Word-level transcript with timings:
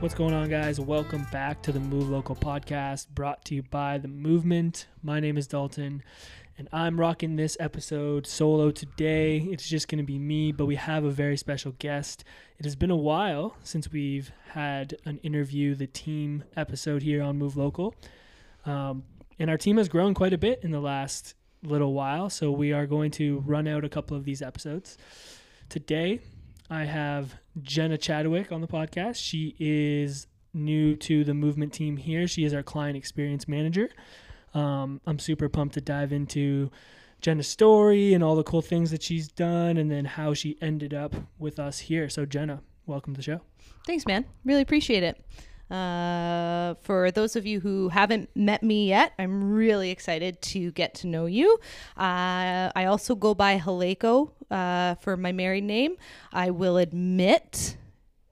What's 0.00 0.14
going 0.14 0.32
on, 0.32 0.48
guys? 0.48 0.78
Welcome 0.78 1.26
back 1.32 1.60
to 1.62 1.72
the 1.72 1.80
Move 1.80 2.08
Local 2.08 2.36
podcast 2.36 3.08
brought 3.08 3.44
to 3.46 3.56
you 3.56 3.64
by 3.64 3.98
The 3.98 4.06
Movement. 4.06 4.86
My 5.02 5.18
name 5.18 5.36
is 5.36 5.48
Dalton, 5.48 6.04
and 6.56 6.68
I'm 6.72 7.00
rocking 7.00 7.34
this 7.34 7.56
episode 7.58 8.24
solo 8.24 8.70
today. 8.70 9.38
It's 9.38 9.68
just 9.68 9.88
going 9.88 9.98
to 9.98 10.04
be 10.04 10.16
me, 10.16 10.52
but 10.52 10.66
we 10.66 10.76
have 10.76 11.02
a 11.02 11.10
very 11.10 11.36
special 11.36 11.72
guest. 11.80 12.22
It 12.60 12.64
has 12.64 12.76
been 12.76 12.92
a 12.92 12.96
while 12.96 13.56
since 13.64 13.90
we've 13.90 14.30
had 14.50 14.96
an 15.04 15.18
interview, 15.24 15.74
the 15.74 15.88
team 15.88 16.44
episode 16.56 17.02
here 17.02 17.20
on 17.20 17.36
Move 17.36 17.56
Local. 17.56 17.92
Um, 18.66 19.02
and 19.40 19.50
our 19.50 19.58
team 19.58 19.78
has 19.78 19.88
grown 19.88 20.14
quite 20.14 20.32
a 20.32 20.38
bit 20.38 20.60
in 20.62 20.70
the 20.70 20.80
last 20.80 21.34
little 21.64 21.92
while, 21.92 22.30
so 22.30 22.52
we 22.52 22.72
are 22.72 22.86
going 22.86 23.10
to 23.10 23.40
run 23.40 23.66
out 23.66 23.84
a 23.84 23.88
couple 23.88 24.16
of 24.16 24.22
these 24.22 24.42
episodes. 24.42 24.96
Today, 25.68 26.20
I 26.70 26.84
have 26.84 27.34
Jenna 27.62 27.96
Chadwick 27.96 28.52
on 28.52 28.60
the 28.60 28.66
podcast. 28.66 29.16
She 29.16 29.56
is 29.58 30.26
new 30.52 30.96
to 30.96 31.24
the 31.24 31.34
movement 31.34 31.72
team 31.72 31.96
here. 31.96 32.28
She 32.28 32.44
is 32.44 32.52
our 32.52 32.62
client 32.62 32.96
experience 32.96 33.48
manager. 33.48 33.88
Um, 34.54 35.00
I'm 35.06 35.18
super 35.18 35.48
pumped 35.48 35.74
to 35.74 35.80
dive 35.80 36.12
into 36.12 36.70
Jenna's 37.20 37.48
story 37.48 38.12
and 38.12 38.22
all 38.22 38.36
the 38.36 38.42
cool 38.42 38.62
things 38.62 38.90
that 38.90 39.02
she's 39.02 39.28
done 39.28 39.78
and 39.78 39.90
then 39.90 40.04
how 40.04 40.34
she 40.34 40.58
ended 40.60 40.92
up 40.92 41.14
with 41.38 41.58
us 41.58 41.78
here. 41.78 42.08
So, 42.08 42.26
Jenna, 42.26 42.62
welcome 42.86 43.14
to 43.14 43.18
the 43.18 43.22
show. 43.22 43.40
Thanks, 43.86 44.06
man. 44.06 44.26
Really 44.44 44.62
appreciate 44.62 45.02
it. 45.02 45.24
Uh, 45.70 46.74
for 46.80 47.10
those 47.10 47.36
of 47.36 47.46
you 47.46 47.60
who 47.60 47.88
haven't 47.88 48.30
met 48.34 48.62
me 48.62 48.88
yet, 48.88 49.12
I'm 49.18 49.52
really 49.52 49.90
excited 49.90 50.40
to 50.42 50.72
get 50.72 50.94
to 50.96 51.06
know 51.06 51.26
you. 51.26 51.58
Uh, 51.96 52.72
I 52.74 52.86
also 52.86 53.14
go 53.14 53.34
by 53.34 53.58
Haleko 53.58 54.30
uh, 54.50 54.94
for 54.96 55.16
my 55.16 55.32
married 55.32 55.64
name. 55.64 55.96
I 56.32 56.50
will 56.50 56.76
admit 56.76 57.76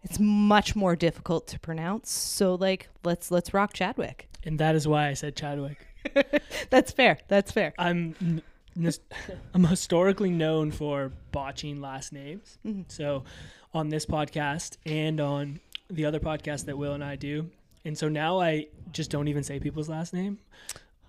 it's 0.02 0.18
much 0.18 0.76
more 0.76 0.96
difficult 0.96 1.46
to 1.48 1.60
pronounce. 1.60 2.10
So, 2.10 2.54
like, 2.54 2.88
let's 3.04 3.30
let's 3.30 3.52
rock 3.52 3.72
Chadwick. 3.72 4.28
And 4.44 4.58
that 4.60 4.74
is 4.74 4.86
why 4.86 5.08
I 5.08 5.14
said 5.14 5.36
Chadwick. 5.36 5.86
That's 6.70 6.92
fair. 6.92 7.18
That's 7.28 7.50
fair. 7.50 7.74
I'm 7.78 8.42
I'm 9.54 9.64
historically 9.64 10.30
known 10.30 10.70
for 10.70 11.12
botching 11.32 11.80
last 11.80 12.12
names. 12.12 12.58
Mm-hmm. 12.64 12.82
So 12.88 13.24
on 13.72 13.88
this 13.88 14.06
podcast 14.06 14.76
and 14.86 15.20
on 15.20 15.60
the 15.88 16.04
other 16.04 16.20
podcast 16.20 16.64
that 16.66 16.76
Will 16.78 16.92
and 16.92 17.04
I 17.04 17.16
do. 17.16 17.50
And 17.84 17.96
so 17.96 18.08
now 18.08 18.40
I 18.40 18.66
just 18.92 19.10
don't 19.10 19.28
even 19.28 19.42
say 19.44 19.60
people's 19.60 19.88
last 19.88 20.12
name. 20.12 20.38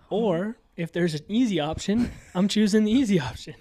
Or 0.10 0.58
if 0.76 0.92
there's 0.92 1.14
an 1.16 1.22
easy 1.28 1.60
option, 1.60 2.12
I'm 2.36 2.48
choosing 2.48 2.84
the 2.84 2.92
easy 2.92 3.20
option. 3.20 3.56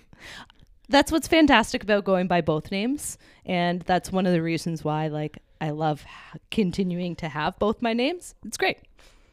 that's 0.88 1.10
what's 1.10 1.26
fantastic 1.28 1.82
about 1.82 2.04
going 2.04 2.26
by 2.28 2.40
both 2.40 2.70
names 2.70 3.18
and 3.44 3.82
that's 3.82 4.12
one 4.12 4.24
of 4.26 4.32
the 4.32 4.40
reasons 4.40 4.84
why 4.84 5.08
like 5.08 5.36
i 5.60 5.70
love 5.70 6.04
continuing 6.52 7.16
to 7.16 7.28
have 7.28 7.58
both 7.58 7.82
my 7.82 7.92
names 7.92 8.34
it's 8.44 8.56
great 8.56 8.78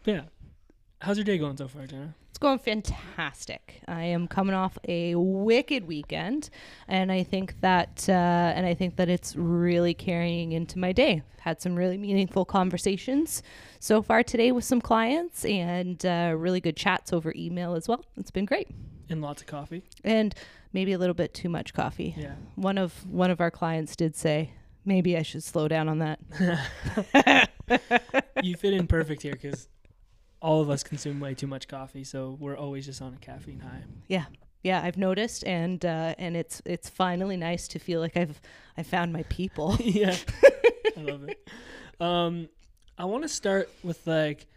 Yeah. 0.04 0.22
How's 1.04 1.18
your 1.18 1.26
day 1.26 1.38
going 1.38 1.58
so 1.58 1.68
far, 1.68 1.86
Jenna? 1.86 2.16
it's 2.30 2.40
going 2.40 2.58
fantastic 2.58 3.80
i 3.88 4.02
am 4.02 4.28
coming 4.28 4.56
off 4.56 4.76
a 4.88 5.14
wicked 5.14 5.86
weekend 5.86 6.50
and 6.88 7.12
i 7.12 7.22
think 7.22 7.54
that 7.62 8.06
uh, 8.10 8.12
and 8.56 8.66
i 8.66 8.74
think 8.74 8.96
that 8.96 9.08
it's 9.08 9.36
really 9.36 9.94
carrying 9.94 10.52
into 10.52 10.80
my 10.80 10.92
day 10.92 11.22
had 11.42 11.62
some 11.62 11.76
really 11.76 11.96
meaningful 11.96 12.44
conversations 12.44 13.44
so 13.80 14.02
far 14.02 14.24
today 14.24 14.52
with 14.52 14.64
some 14.66 14.82
clients 14.82 15.46
and 15.46 16.04
uh, 16.08 16.34
really 16.36 16.60
good 16.60 16.76
chats 16.76 17.14
over 17.14 17.32
email 17.36 17.76
as 17.76 17.88
well 17.88 18.04
it's 18.18 18.32
been 18.32 18.46
great 18.46 18.68
And 19.12 19.22
lots 19.22 19.44
of 19.44 19.48
coffee. 19.48 19.84
and 20.04 20.34
maybe 20.74 20.92
a 20.94 20.98
little 20.98 21.14
bit 21.14 21.36
too 21.36 21.50
much 21.50 21.72
coffee 21.76 22.16
Yeah. 22.18 22.34
one 22.56 22.80
of 22.80 23.06
one 23.06 23.30
of 23.30 23.40
our 23.42 23.52
clients 23.52 23.96
did 23.96 24.16
say 24.16 24.50
maybe 24.86 25.16
I 25.16 25.22
should 25.22 25.44
slow 25.44 25.68
down 25.68 25.88
on 25.88 26.00
that. 26.00 26.20
you 28.44 28.56
fit 28.56 28.74
in 28.74 28.88
perfect 28.88 29.22
here 29.22 29.34
because 29.34 29.70
all 30.44 30.62
of 30.62 30.70
us 30.70 30.84
consume 30.84 31.20
way 31.20 31.34
too 31.34 31.48
much 31.48 31.68
coffee, 31.68 32.04
so 32.04 32.38
we're 32.40 32.58
always 32.58 32.86
just 32.86 33.02
on 33.02 33.14
a 33.14 33.18
caffeine 33.18 33.62
high. 33.62 33.84
Yeah. 34.08 34.26
Yeah, 34.62 34.82
I've 34.82 34.98
noticed 34.98 35.44
and 35.46 35.84
uh, 35.84 36.16
and 36.18 36.38
it's 36.38 36.62
it's 36.64 36.90
finally 36.90 37.36
nice 37.36 37.68
to 37.70 37.80
feel 37.80 38.00
like 38.00 38.16
I've 38.16 38.40
I 38.78 38.84
found 38.84 39.12
my 39.12 39.24
people. 39.24 39.76
yeah, 39.80 40.16
I 40.98 41.02
love 41.02 41.28
it. 41.28 41.50
Um, 42.00 42.48
I 42.98 43.04
want 43.04 43.24
to 43.24 43.30
start 43.30 43.70
with 43.84 44.08
like 44.08 44.48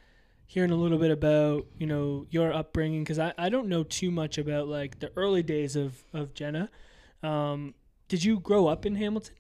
hearing 0.47 0.71
a 0.71 0.77
little 0.77 0.99
bit 0.99 1.11
about 1.11 1.67
you 1.77 1.89
know 1.89 2.25
your 2.31 2.53
upbringing 2.53 3.03
because 3.03 3.19
I, 3.19 3.33
I 3.37 3.49
don't 3.49 3.67
know 3.67 3.83
too 3.83 4.13
much 4.13 4.39
about 4.39 4.69
like 4.69 5.01
the 5.01 5.11
early 5.17 5.43
days 5.43 5.75
of 5.75 6.05
of 6.15 6.35
Jenna. 6.35 6.71
Um, 7.25 7.75
did 8.07 8.23
you 8.23 8.39
grow 8.39 8.69
up 8.69 8.87
in 8.87 8.95
Hamilton? 8.95 9.35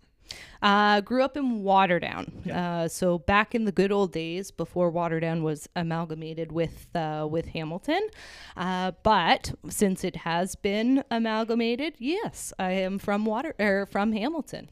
Uh, 0.62 1.00
grew 1.00 1.22
up 1.22 1.37
in 1.37 1.62
Waterdown. 1.62 2.31
Yeah. 2.44 2.81
Uh, 2.81 2.88
so 2.88 3.19
back 3.19 3.54
in 3.54 3.64
the 3.64 3.72
good 3.72 3.92
old 3.92 4.12
days 4.12 4.50
before 4.50 4.91
Waterdown 4.91 5.42
was 5.42 5.69
amalgamated 5.76 6.53
with 6.53 6.89
uh, 6.95 7.27
with 7.30 7.47
Hamilton. 7.48 8.09
Uh, 8.56 8.92
but 9.03 9.54
since 9.68 10.04
it 10.04 10.16
has 10.16 10.54
been 10.54 11.04
amalgamated, 11.10 11.95
yes, 11.98 12.53
I 12.59 12.72
am 12.72 12.98
from 12.98 13.24
Water 13.24 13.54
or 13.59 13.86
from 13.86 14.12
Hamilton. 14.12 14.68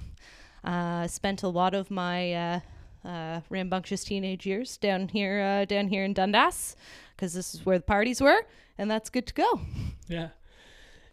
Uh, 0.64 1.06
spent 1.06 1.42
a 1.42 1.48
lot 1.48 1.74
of 1.74 1.90
my 1.90 2.32
uh, 2.32 2.60
uh, 3.04 3.40
rambunctious 3.50 4.02
teenage 4.04 4.46
years 4.46 4.78
down 4.78 5.08
here 5.08 5.40
uh, 5.40 5.64
down 5.66 5.88
here 5.88 6.04
in 6.04 6.14
Dundas 6.14 6.74
because 7.14 7.34
this 7.34 7.54
is 7.54 7.66
where 7.66 7.78
the 7.78 7.84
parties 7.84 8.20
were, 8.20 8.46
and 8.78 8.90
that's 8.90 9.10
good 9.10 9.26
to 9.26 9.34
go. 9.34 9.60
Yeah. 10.08 10.28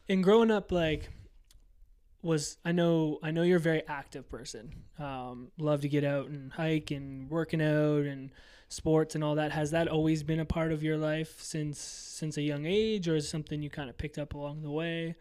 And 0.10 0.24
growing 0.24 0.51
up, 0.51 0.71
like, 0.71 1.10
was 2.23 2.57
I 2.63 2.71
know 2.71 3.19
I 3.23 3.31
know 3.31 3.44
you're 3.44 3.57
a 3.57 3.62
very 3.62 3.83
active 3.88 4.29
person. 4.29 4.73
Um, 5.00 5.51
love 5.57 5.81
to 5.81 5.89
get 5.89 6.03
out 6.03 6.27
and 6.27 6.51
hike 6.51 6.91
and 6.91 7.29
working 7.29 7.62
out 7.62 8.06
and 8.06 8.31
sports 8.69 9.15
and 9.15 9.23
all 9.23 9.35
that. 9.35 9.51
Has 9.51 9.71
that 9.71 9.88
always 9.88 10.23
been 10.23 10.39
a 10.39 10.45
part 10.45 10.71
of 10.71 10.83
your 10.83 10.97
life 10.97 11.41
since 11.41 11.79
since 11.79 12.38
a 12.38 12.41
young 12.41 12.65
age, 12.65 13.07
or 13.07 13.15
is 13.15 13.27
something 13.27 13.62
you 13.62 13.69
kind 13.69 13.89
of 13.89 13.97
picked 13.97 14.18
up 14.18 14.33
along 14.33 14.62
the 14.62 14.71
way? 14.71 15.15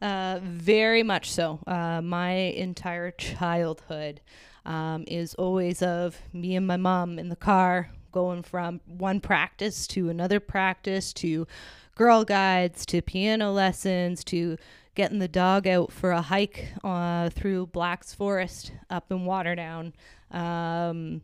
Uh, 0.00 0.40
very 0.42 1.02
much 1.02 1.30
so. 1.30 1.60
Uh, 1.66 2.02
my 2.02 2.30
entire 2.32 3.10
childhood 3.10 4.20
um, 4.66 5.04
is 5.06 5.34
always 5.34 5.80
of 5.82 6.20
me 6.32 6.54
and 6.56 6.66
my 6.66 6.76
mom 6.76 7.18
in 7.18 7.28
the 7.28 7.36
car 7.36 7.90
going 8.12 8.42
from 8.42 8.80
one 8.86 9.20
practice 9.20 9.86
to 9.86 10.08
another 10.08 10.40
practice 10.40 11.12
to 11.12 11.46
girl 11.94 12.24
guides 12.24 12.84
to 12.86 13.00
piano 13.00 13.52
lessons 13.52 14.22
to 14.24 14.56
getting 14.96 15.18
the 15.18 15.28
dog 15.28 15.68
out 15.68 15.92
for 15.92 16.10
a 16.10 16.22
hike 16.22 16.68
uh, 16.82 17.30
through 17.30 17.66
Black's 17.68 18.12
Forest 18.12 18.72
up 18.90 19.12
in 19.12 19.20
Waterdown. 19.20 19.92
Um, 20.32 21.20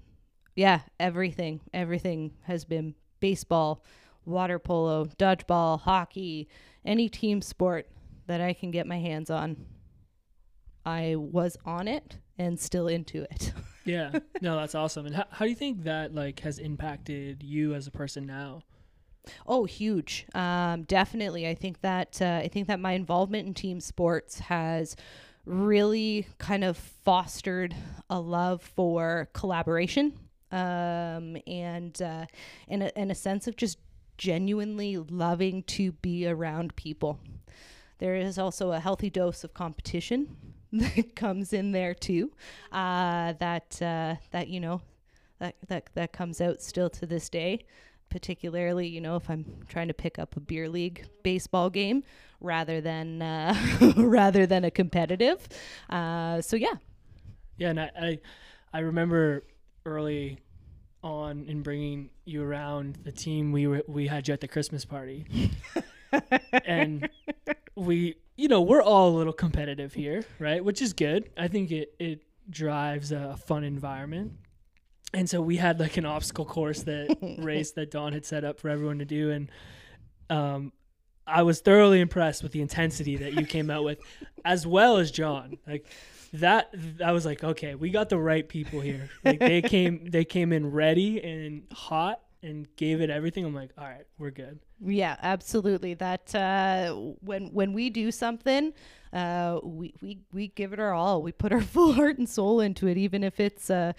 yeah, 0.54 0.82
everything, 1.00 1.60
everything 1.72 2.32
has 2.42 2.64
been 2.64 2.94
baseball, 3.18 3.82
water 4.24 4.58
polo, 4.58 5.06
dodgeball, 5.06 5.80
hockey, 5.80 6.48
any 6.84 7.08
team 7.08 7.40
sport 7.40 7.88
that 8.26 8.40
I 8.40 8.52
can 8.52 8.70
get 8.70 8.86
my 8.86 8.98
hands 8.98 9.30
on. 9.30 9.56
I 10.84 11.16
was 11.16 11.56
on 11.64 11.88
it 11.88 12.18
and 12.38 12.60
still 12.60 12.88
into 12.88 13.22
it. 13.22 13.52
yeah, 13.84 14.18
no, 14.42 14.56
that's 14.56 14.74
awesome. 14.74 15.06
And 15.06 15.16
how, 15.16 15.24
how 15.30 15.44
do 15.46 15.50
you 15.50 15.56
think 15.56 15.84
that 15.84 16.14
like 16.14 16.40
has 16.40 16.58
impacted 16.58 17.42
you 17.42 17.74
as 17.74 17.86
a 17.86 17.90
person 17.90 18.26
now? 18.26 18.62
Oh, 19.46 19.64
huge. 19.64 20.26
Um, 20.34 20.82
definitely. 20.82 21.48
I 21.48 21.54
think 21.54 21.80
that 21.82 22.20
uh, 22.20 22.40
I 22.42 22.48
think 22.48 22.66
that 22.68 22.80
my 22.80 22.92
involvement 22.92 23.46
in 23.46 23.54
team 23.54 23.80
sports 23.80 24.40
has 24.40 24.96
really 25.44 26.26
kind 26.38 26.64
of 26.64 26.76
fostered 26.76 27.74
a 28.08 28.20
love 28.20 28.62
for 28.62 29.28
collaboration 29.32 30.12
um, 30.50 31.36
and 31.46 32.00
uh, 32.00 32.26
and, 32.68 32.82
a, 32.84 32.98
and 32.98 33.10
a 33.10 33.14
sense 33.14 33.46
of 33.46 33.56
just 33.56 33.78
genuinely 34.18 34.96
loving 34.96 35.62
to 35.64 35.92
be 35.92 36.26
around 36.26 36.76
people. 36.76 37.18
There 37.98 38.16
is 38.16 38.38
also 38.38 38.72
a 38.72 38.80
healthy 38.80 39.10
dose 39.10 39.44
of 39.44 39.54
competition 39.54 40.36
that 40.72 41.14
comes 41.14 41.52
in 41.52 41.72
there 41.72 41.94
too. 41.94 42.32
Uh, 42.72 43.34
that 43.34 43.80
uh, 43.80 44.16
that 44.32 44.48
you 44.48 44.60
know 44.60 44.80
that 45.38 45.56
that 45.68 45.90
that 45.94 46.12
comes 46.12 46.40
out 46.40 46.60
still 46.60 46.90
to 46.90 47.06
this 47.06 47.28
day 47.28 47.64
particularly, 48.12 48.86
you 48.86 49.00
know, 49.00 49.16
if 49.16 49.30
I'm 49.30 49.46
trying 49.68 49.88
to 49.88 49.94
pick 49.94 50.18
up 50.18 50.36
a 50.36 50.40
beer 50.40 50.68
league 50.68 51.06
baseball 51.22 51.70
game 51.70 52.04
rather 52.40 52.82
than 52.82 53.22
uh, 53.22 53.56
rather 53.96 54.44
than 54.44 54.64
a 54.64 54.70
competitive. 54.70 55.48
Uh, 55.88 56.42
so 56.42 56.56
yeah. 56.56 56.74
Yeah, 57.56 57.70
and 57.70 57.80
I, 57.80 57.90
I 58.00 58.18
I 58.74 58.78
remember 58.80 59.44
early 59.86 60.38
on 61.02 61.46
in 61.46 61.62
bringing 61.62 62.10
you 62.26 62.42
around 62.42 62.98
the 63.02 63.12
team. 63.12 63.50
We 63.50 63.66
were 63.66 63.82
we 63.88 64.06
had 64.08 64.28
you 64.28 64.34
at 64.34 64.42
the 64.42 64.48
Christmas 64.48 64.84
party, 64.84 65.50
and 66.66 67.08
we 67.74 68.16
you 68.36 68.48
know 68.48 68.60
we're 68.60 68.82
all 68.82 69.08
a 69.08 69.16
little 69.16 69.32
competitive 69.32 69.94
here, 69.94 70.22
right? 70.38 70.62
Which 70.62 70.82
is 70.82 70.92
good. 70.92 71.30
I 71.38 71.48
think 71.48 71.70
it 71.70 71.94
it 71.98 72.20
drives 72.50 73.10
a 73.10 73.38
fun 73.38 73.64
environment 73.64 74.34
and 75.14 75.28
so 75.28 75.40
we 75.40 75.56
had 75.56 75.78
like 75.78 75.96
an 75.96 76.06
obstacle 76.06 76.44
course 76.44 76.82
that 76.84 77.16
race 77.38 77.72
that 77.72 77.90
Don 77.90 78.12
had 78.12 78.24
set 78.24 78.44
up 78.44 78.58
for 78.58 78.68
everyone 78.68 78.98
to 78.98 79.04
do, 79.04 79.30
and 79.30 79.50
um, 80.30 80.72
I 81.26 81.42
was 81.42 81.60
thoroughly 81.60 82.00
impressed 82.00 82.42
with 82.42 82.52
the 82.52 82.60
intensity 82.60 83.16
that 83.16 83.34
you 83.34 83.46
came 83.46 83.70
out 83.70 83.84
with, 83.84 84.00
as 84.44 84.66
well 84.66 84.96
as 84.96 85.10
John. 85.10 85.58
Like 85.66 85.86
that, 86.34 86.74
I 87.04 87.12
was 87.12 87.24
like, 87.26 87.44
okay, 87.44 87.74
we 87.74 87.90
got 87.90 88.08
the 88.08 88.18
right 88.18 88.48
people 88.48 88.80
here. 88.80 89.10
Like 89.24 89.38
they 89.38 89.62
came, 89.62 90.06
they 90.10 90.24
came 90.24 90.52
in 90.52 90.70
ready 90.70 91.22
and 91.22 91.64
hot 91.72 92.20
and 92.42 92.66
gave 92.76 93.00
it 93.00 93.10
everything. 93.10 93.44
I'm 93.44 93.54
like, 93.54 93.70
all 93.78 93.84
right, 93.84 94.06
we're 94.18 94.30
good. 94.30 94.58
Yeah, 94.84 95.16
absolutely. 95.22 95.94
That 95.94 96.34
uh, 96.34 96.94
when 97.20 97.52
when 97.52 97.72
we 97.72 97.88
do 97.90 98.10
something, 98.10 98.72
uh, 99.12 99.60
we 99.62 99.94
we 100.00 100.18
we 100.32 100.48
give 100.48 100.72
it 100.72 100.80
our 100.80 100.92
all. 100.92 101.22
We 101.22 101.30
put 101.32 101.52
our 101.52 101.60
full 101.60 101.92
heart 101.92 102.18
and 102.18 102.28
soul 102.28 102.60
into 102.60 102.88
it, 102.88 102.96
even 102.96 103.22
if 103.22 103.38
it's. 103.38 103.70
Uh, 103.70 103.92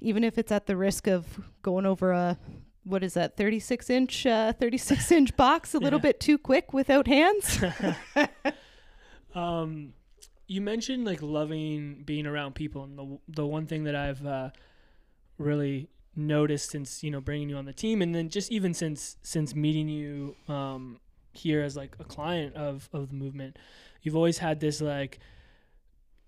even 0.00 0.24
if 0.24 0.38
it's 0.38 0.52
at 0.52 0.66
the 0.66 0.76
risk 0.76 1.06
of 1.06 1.40
going 1.62 1.86
over 1.86 2.12
a 2.12 2.38
what 2.84 3.04
is 3.04 3.14
that 3.14 3.36
36 3.36 3.90
inch 3.90 4.26
uh, 4.26 4.52
36 4.52 5.12
inch 5.18 5.36
box 5.36 5.74
a 5.74 5.78
little 5.78 5.98
yeah. 5.98 6.02
bit 6.02 6.20
too 6.20 6.38
quick 6.38 6.72
without 6.72 7.06
hands 7.06 7.62
um 9.34 9.92
you 10.48 10.60
mentioned 10.60 11.04
like 11.04 11.22
loving 11.22 12.02
being 12.04 12.26
around 12.26 12.54
people 12.54 12.82
and 12.82 12.98
the 12.98 13.18
the 13.28 13.46
one 13.46 13.66
thing 13.66 13.84
that 13.84 13.94
I've 13.94 14.26
uh, 14.26 14.50
really 15.36 15.88
noticed 16.16 16.70
since 16.70 17.04
you 17.04 17.10
know 17.10 17.20
bringing 17.20 17.48
you 17.48 17.56
on 17.56 17.66
the 17.66 17.72
team 17.72 18.02
and 18.02 18.14
then 18.14 18.28
just 18.28 18.50
even 18.50 18.74
since 18.74 19.16
since 19.22 19.54
meeting 19.54 19.88
you 19.88 20.34
um 20.48 20.98
here 21.32 21.62
as 21.62 21.76
like 21.76 21.94
a 22.00 22.04
client 22.04 22.56
of 22.56 22.88
of 22.92 23.10
the 23.10 23.14
movement 23.14 23.56
you've 24.02 24.16
always 24.16 24.38
had 24.38 24.58
this 24.58 24.80
like 24.80 25.20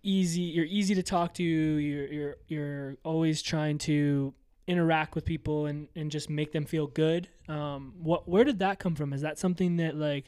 easy 0.03 0.41
you're 0.41 0.67
easy 0.67 0.95
to 0.95 1.03
talk 1.03 1.35
to 1.35 1.43
you're 1.43 2.07
you're 2.07 2.37
you're 2.49 2.97
always 3.05 3.43
trying 3.43 3.79
to 3.79 4.33
interact 4.67 5.15
with 5.15 5.25
people 5.25 5.67
and 5.67 5.89
and 5.97 6.11
just 6.11 6.31
make 6.31 6.53
them 6.53 6.65
feel 6.65 6.87
good. 6.87 7.29
Um 7.49 7.95
what 7.99 8.29
where 8.29 8.45
did 8.45 8.61
that 8.61 8.79
come 8.79 8.95
from? 8.95 9.13
Is 9.13 9.21
that 9.23 9.39
something 9.39 9.77
that 9.77 9.97
like 9.97 10.27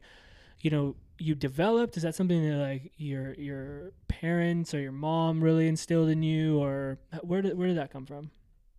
you 0.60 0.70
know 0.70 0.96
you 1.18 1.34
developed? 1.34 1.96
Is 1.96 2.02
that 2.02 2.14
something 2.14 2.48
that 2.48 2.56
like 2.56 2.92
your 2.96 3.34
your 3.34 3.92
parents 4.08 4.74
or 4.74 4.80
your 4.80 4.92
mom 4.92 5.42
really 5.42 5.68
instilled 5.68 6.08
in 6.08 6.22
you 6.22 6.58
or 6.58 6.98
where 7.22 7.40
did 7.40 7.56
where 7.56 7.68
did 7.68 7.76
that 7.76 7.92
come 7.92 8.04
from? 8.04 8.30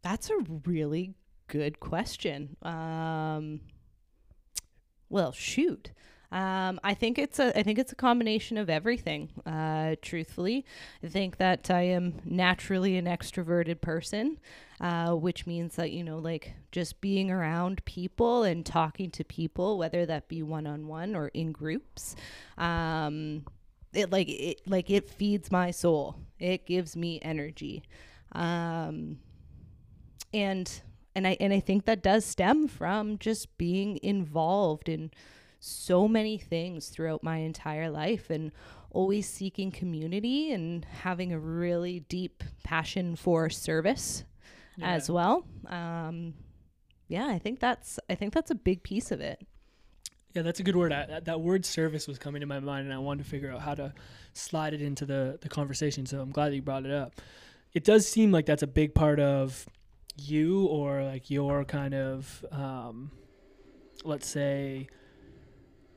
That's 0.01 0.29
a 0.29 0.37
really 0.65 1.15
good 1.47 1.79
question. 1.79 2.57
Um 2.61 3.61
well 5.09 5.31
shoot 5.31 5.91
um, 6.33 6.79
I 6.83 6.95
think 6.95 7.19
it's 7.19 7.37
a 7.37 7.57
I 7.57 7.61
think 7.61 7.77
it's 7.77 7.91
a 7.91 7.95
combination 7.95 8.57
of 8.57 8.67
everything. 8.67 9.29
Uh, 9.45 9.95
truthfully, 10.01 10.65
I 11.03 11.07
think 11.07 11.37
that 11.37 11.69
I 11.69 11.83
am 11.83 12.21
naturally 12.25 12.97
an 12.97 13.05
extroverted 13.05 13.81
person, 13.81 14.39
uh, 14.81 15.11
which 15.11 15.45
means 15.45 15.75
that 15.75 15.91
you 15.91 16.03
know, 16.03 16.17
like 16.17 16.55
just 16.71 17.01
being 17.01 17.29
around 17.29 17.85
people 17.85 18.41
and 18.41 18.65
talking 18.65 19.11
to 19.11 19.23
people, 19.23 19.77
whether 19.77 20.07
that 20.07 20.27
be 20.27 20.41
one 20.41 20.65
on 20.65 20.87
one 20.87 21.15
or 21.15 21.27
in 21.35 21.51
groups. 21.51 22.15
Um, 22.57 23.45
it 23.93 24.11
like 24.11 24.27
it 24.27 24.61
like 24.65 24.89
it 24.89 25.07
feeds 25.07 25.51
my 25.51 25.69
soul. 25.69 26.15
It 26.39 26.65
gives 26.65 26.95
me 26.95 27.19
energy. 27.21 27.83
Um, 28.31 29.19
and 30.33 30.81
and 31.13 31.27
I 31.27 31.37
and 31.39 31.53
I 31.53 31.59
think 31.59 31.85
that 31.85 32.01
does 32.01 32.25
stem 32.25 32.67
from 32.67 33.19
just 33.19 33.55
being 33.59 33.99
involved 34.01 34.89
in 34.89 35.11
so 35.63 36.09
many 36.09 36.37
things 36.37 36.89
throughout 36.89 37.23
my 37.23 37.37
entire 37.37 37.89
life 37.89 38.29
and 38.29 38.51
always 38.91 39.27
seeking 39.27 39.71
community 39.71 40.51
and 40.51 40.85
having 40.85 41.31
a 41.31 41.39
really 41.39 42.01
deep 42.01 42.43
passion 42.63 43.15
for 43.15 43.49
service 43.49 44.25
yeah. 44.75 44.91
as 44.91 45.09
well. 45.09 45.45
Um, 45.67 46.33
yeah, 47.07 47.27
I 47.27 47.39
think 47.39 47.61
that's 47.61 47.97
I 48.09 48.15
think 48.15 48.33
that's 48.33 48.51
a 48.51 48.55
big 48.55 48.83
piece 48.83 49.11
of 49.11 49.21
it. 49.21 49.41
Yeah, 50.33 50.41
that's 50.41 50.59
a 50.59 50.63
good 50.63 50.75
word. 50.75 50.91
I, 50.91 51.21
that 51.21 51.39
word 51.39 51.65
service 51.65 52.07
was 52.07 52.17
coming 52.17 52.41
to 52.41 52.47
my 52.47 52.59
mind, 52.59 52.85
and 52.85 52.93
I 52.93 52.97
wanted 52.97 53.23
to 53.23 53.29
figure 53.29 53.51
out 53.51 53.61
how 53.61 53.75
to 53.75 53.93
slide 54.33 54.73
it 54.73 54.81
into 54.81 55.05
the 55.05 55.37
the 55.41 55.49
conversation. 55.49 56.05
So 56.05 56.19
I'm 56.19 56.31
glad 56.31 56.51
that 56.51 56.55
you 56.55 56.61
brought 56.61 56.85
it 56.85 56.91
up. 56.91 57.21
It 57.73 57.85
does 57.85 58.07
seem 58.07 58.31
like 58.31 58.45
that's 58.45 58.63
a 58.63 58.67
big 58.67 58.93
part 58.93 59.19
of 59.19 59.65
you, 60.17 60.65
or 60.65 61.03
like 61.03 61.29
your 61.29 61.63
kind 61.63 61.93
of, 61.93 62.45
um, 62.51 63.11
let's 64.03 64.27
say, 64.27 64.87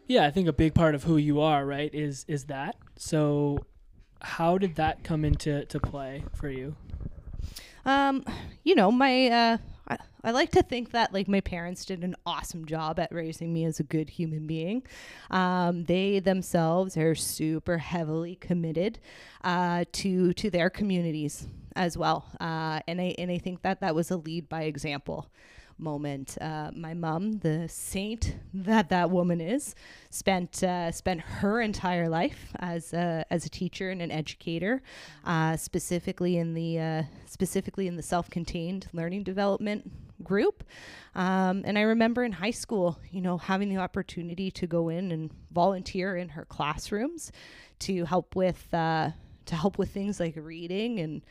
yeah, 0.07 0.25
I 0.25 0.31
think 0.31 0.49
a 0.49 0.53
big 0.53 0.75
part 0.75 0.95
of 0.95 1.05
who 1.05 1.17
you 1.17 1.41
are, 1.41 1.67
right, 1.67 1.93
is 1.95 2.25
is 2.29 2.45
that. 2.45 2.77
So, 2.97 3.59
how 4.21 4.59
did 4.59 4.77
that 4.77 5.03
come 5.05 5.25
into 5.25 5.65
to 5.65 5.81
play 5.81 6.25
for 6.35 6.49
you? 6.49 6.77
Um, 7.85 8.25
you 8.63 8.75
know, 8.75 8.91
my 8.93 9.27
uh, 9.29 9.59
I, 9.89 9.97
I 10.25 10.31
like 10.31 10.51
to 10.53 10.63
think 10.63 10.93
that 10.93 11.13
like 11.13 11.29
my 11.29 11.41
parents 11.41 11.85
did 11.85 12.05
an 12.05 12.15
awesome 12.25 12.67
job 12.67 12.99
at 12.99 13.13
raising 13.13 13.53
me 13.53 13.65
as 13.65 13.81
a 13.81 13.85
good 13.85 14.11
human 14.11 14.47
being. 14.47 14.85
Um, 15.31 15.85
they 15.85 16.21
themselves 16.21 16.97
are 16.97 17.15
super 17.15 17.79
heavily 17.79 18.37
committed 18.37 18.99
uh, 19.43 19.85
to 19.93 20.33
to 20.35 20.51
their 20.51 20.71
communities 20.71 21.47
as 21.75 21.99
well, 21.99 22.27
uh, 22.41 22.81
and 22.87 23.01
I 23.01 23.15
and 23.19 23.31
I 23.31 23.39
think 23.39 23.63
that 23.63 23.81
that 23.81 23.95
was 23.95 24.11
a 24.11 24.17
lead 24.17 24.49
by 24.49 24.63
example 24.63 25.31
moment. 25.79 26.37
Uh, 26.41 26.71
my 26.75 26.95
mom, 26.95 27.39
the 27.39 27.69
saint 27.69 28.37
that 28.55 28.89
that 28.89 29.11
woman 29.11 29.41
is, 29.41 29.75
spent 30.11 30.63
uh, 30.63 30.91
spent 30.93 31.21
her 31.21 31.61
entire 31.61 32.09
life 32.09 32.53
as 32.59 32.93
a, 32.93 33.25
as 33.31 33.45
a 33.45 33.49
teacher 33.49 33.91
and 33.91 34.01
an 34.03 34.11
educator, 34.11 34.83
uh, 35.25 35.57
specifically 35.57 36.37
in 36.39 36.55
the 36.55 36.79
uh, 36.79 37.03
specifically 37.27 37.87
in 37.87 37.97
the 37.97 38.03
self-contained 38.03 38.89
learning 38.93 39.23
development 39.23 39.91
group. 40.23 40.65
Um, 41.15 41.63
and 41.65 41.79
I 41.79 41.83
remember 41.83 42.25
in 42.25 42.33
high 42.33 42.51
school, 42.51 42.99
you 43.11 43.21
know, 43.21 43.39
having 43.39 43.69
the 43.69 43.79
opportunity 43.79 44.51
to 44.53 44.67
go 44.67 44.89
in 44.89 45.13
and 45.13 45.31
volunteer 45.53 46.17
in 46.17 46.31
her 46.31 46.45
classrooms 46.45 47.33
to 47.81 48.05
help 48.05 48.37
with 48.37 48.73
uh, 48.73 49.11
to 49.47 49.55
help 49.55 49.79
with 49.79 49.91
things 49.91 50.21
like 50.21 50.35
reading 50.37 51.01
and 51.01 51.23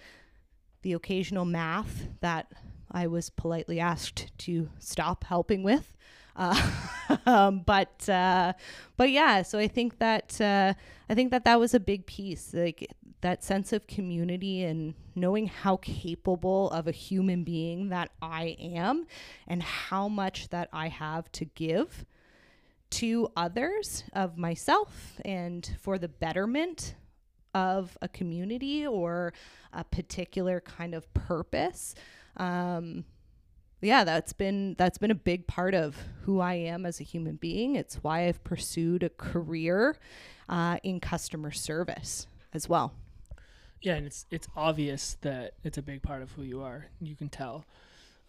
the 0.82 0.94
occasional 0.94 1.46
math 1.46 2.08
that 2.22 2.52
I 2.96 3.08
was 3.08 3.30
politely 3.30 3.80
asked 3.80 4.32
to 4.40 4.70
stop 4.80 5.26
helping 5.26 5.64
with. 5.64 5.96
Uh, 6.36 6.72
um, 7.26 7.60
but 7.66 8.08
uh, 8.08 8.54
but 8.96 9.12
yeah, 9.12 9.42
so 9.42 9.60
I 9.60 9.68
think 9.68 10.00
that 10.00 10.40
uh, 10.40 10.74
I 11.10 11.14
think 11.14 11.32
that 11.32 11.44
that 11.44 11.60
was 11.60 11.74
a 11.74 11.80
big 11.80 12.06
piece. 12.06 12.54
Like 12.54 12.90
that 13.20 13.44
sense 13.44 13.74
of 13.74 13.88
community 13.88 14.64
and 14.64 14.94
knowing 15.14 15.48
how 15.48 15.78
capable 15.78 16.70
of 16.70 16.88
a 16.88 16.92
human 16.92 17.44
being 17.44 17.90
that 17.90 18.12
I 18.22 18.56
am 18.60 19.08
and 19.48 19.62
how 19.62 20.08
much 20.08 20.50
that 20.50 20.70
I 20.72 20.88
have 20.88 21.32
to 21.34 21.46
give 21.46 22.06
to 22.92 23.30
others 23.36 24.04
of 24.14 24.38
myself 24.38 25.20
and 25.26 25.70
for 25.82 25.98
the 25.98 26.08
betterment 26.08 26.96
of 27.56 27.98
a 28.02 28.08
community 28.08 28.86
or 28.86 29.34
a 29.74 29.84
particular 29.84 30.62
kind 30.62 30.94
of 30.94 31.12
purpose. 31.14 31.96
Um, 32.38 33.06
yeah, 33.82 34.04
that's 34.04 34.34
been 34.34 34.76
that's 34.78 34.98
been 34.98 35.12
a 35.12 35.16
big 35.16 35.48
part 35.48 35.74
of 35.74 35.96
who 36.24 36.40
I 36.40 36.56
am 36.56 36.86
as 36.86 37.00
a 37.00 37.04
human 37.04 37.36
being. 37.36 37.76
It's 37.76 37.96
why 37.96 38.28
I've 38.28 38.44
pursued 38.44 39.04
a 39.04 39.10
career 39.10 39.98
uh, 40.50 40.78
in 40.84 41.00
customer 41.00 41.52
service 41.52 42.28
as 42.54 42.68
well. 42.68 42.94
Yeah, 43.82 43.96
and 43.96 44.08
it's 44.08 44.26
it's 44.32 44.48
obvious 44.56 45.18
that 45.22 45.54
it's 45.64 45.78
a 45.78 45.82
big 45.82 46.02
part 46.02 46.22
of 46.22 46.32
who 46.32 46.42
you 46.42 46.62
are. 46.62 46.88
You 47.00 47.16
can 47.16 47.30
tell. 47.30 47.66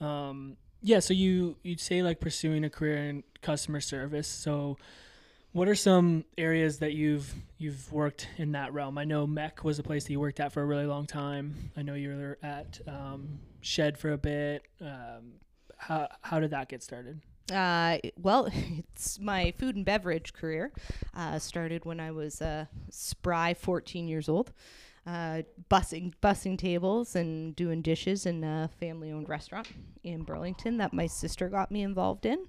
Um, 0.00 0.56
yeah, 0.82 0.98
so 0.98 1.14
you 1.14 1.56
you'd 1.62 1.80
say 1.80 2.02
like 2.02 2.20
pursuing 2.20 2.64
a 2.64 2.70
career 2.70 2.98
in 2.98 3.24
customer 3.40 3.80
service. 3.80 4.28
So, 4.28 4.76
what 5.52 5.68
are 5.68 5.74
some 5.74 6.24
areas 6.36 6.80
that 6.80 6.92
you've 6.92 7.32
you've 7.56 7.90
worked 7.90 8.28
in 8.36 8.52
that 8.52 8.74
realm? 8.74 8.98
I 8.98 9.04
know 9.04 9.26
MEC 9.26 9.64
was 9.64 9.78
a 9.78 9.82
place 9.82 10.04
that 10.04 10.12
you 10.12 10.20
worked 10.20 10.40
at 10.40 10.52
for 10.52 10.62
a 10.62 10.66
really 10.66 10.86
long 10.86 11.06
time. 11.06 11.70
I 11.76 11.82
know 11.82 11.94
you 11.94 12.10
were 12.10 12.38
at 12.42 12.80
um, 12.86 13.38
Shed 13.66 13.98
for 13.98 14.12
a 14.12 14.18
bit. 14.18 14.62
Um, 14.80 15.40
how 15.76 16.08
how 16.22 16.38
did 16.38 16.50
that 16.50 16.68
get 16.68 16.84
started? 16.84 17.20
Uh, 17.52 17.98
well, 18.16 18.48
it's 18.52 19.18
my 19.18 19.52
food 19.58 19.74
and 19.74 19.84
beverage 19.84 20.32
career. 20.32 20.72
Uh, 21.14 21.40
started 21.40 21.84
when 21.84 21.98
I 21.98 22.12
was 22.12 22.40
a 22.40 22.68
spry 22.90 23.54
14 23.54 24.06
years 24.06 24.28
old, 24.28 24.52
uh, 25.04 25.42
bussing 25.68 26.12
bussing 26.22 26.56
tables 26.56 27.16
and 27.16 27.56
doing 27.56 27.82
dishes 27.82 28.24
in 28.24 28.44
a 28.44 28.70
family-owned 28.78 29.28
restaurant 29.28 29.68
in 30.04 30.22
Burlington 30.22 30.76
that 30.78 30.92
my 30.92 31.08
sister 31.08 31.48
got 31.48 31.72
me 31.72 31.82
involved 31.82 32.24
in, 32.24 32.46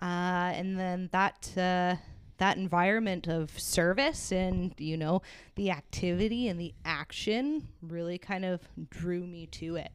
uh, 0.00 0.52
and 0.54 0.78
then 0.78 1.08
that. 1.12 1.52
Uh, 1.56 1.96
that 2.38 2.56
environment 2.56 3.28
of 3.28 3.56
service 3.56 4.32
and 4.32 4.74
you 4.78 4.96
know 4.96 5.22
the 5.54 5.70
activity 5.70 6.48
and 6.48 6.58
the 6.58 6.74
action 6.84 7.68
really 7.82 8.18
kind 8.18 8.44
of 8.44 8.60
drew 8.90 9.24
me 9.24 9.46
to 9.46 9.76
it 9.76 9.92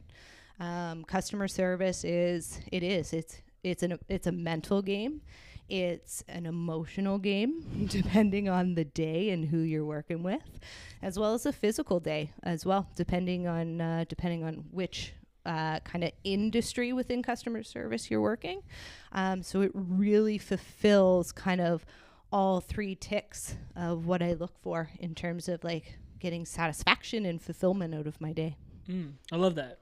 um, 0.59 1.03
customer 1.03 1.47
service 1.47 2.03
is 2.03 2.59
it 2.71 2.83
is 2.83 3.13
it's 3.13 3.41
it's 3.63 3.83
an 3.83 3.99
it's 4.07 4.27
a 4.27 4.31
mental 4.31 4.81
game. 4.81 5.21
It's 5.69 6.23
an 6.29 6.45
emotional 6.45 7.17
game, 7.17 7.87
depending 7.89 8.47
on 8.47 8.75
the 8.75 8.85
day 8.85 9.31
and 9.31 9.45
who 9.45 9.59
you're 9.59 9.85
working 9.85 10.23
with, 10.23 10.41
as 11.01 11.19
well 11.19 11.33
as 11.33 11.45
a 11.45 11.51
physical 11.51 11.99
day 11.99 12.31
as 12.43 12.65
well, 12.65 12.87
depending 12.95 13.47
on 13.47 13.81
uh, 13.81 14.05
depending 14.07 14.43
on 14.43 14.65
which 14.71 15.13
uh, 15.45 15.79
kind 15.81 16.03
of 16.03 16.11
industry 16.23 16.93
within 16.93 17.21
customer 17.21 17.63
service 17.63 18.09
you're 18.09 18.21
working. 18.21 18.61
Um, 19.11 19.43
so 19.43 19.61
it 19.61 19.71
really 19.73 20.37
fulfills 20.37 21.31
kind 21.31 21.61
of 21.61 21.85
all 22.31 22.59
three 22.59 22.95
ticks 22.95 23.55
of 23.75 24.05
what 24.05 24.21
I 24.21 24.33
look 24.33 24.57
for 24.61 24.89
in 24.99 25.15
terms 25.15 25.47
of 25.47 25.63
like 25.63 25.97
getting 26.19 26.45
satisfaction 26.45 27.25
and 27.25 27.41
fulfillment 27.41 27.95
out 27.95 28.07
of 28.07 28.19
my 28.19 28.33
day. 28.33 28.57
Mm, 28.89 29.13
I 29.31 29.35
love 29.37 29.55
that. 29.55 29.79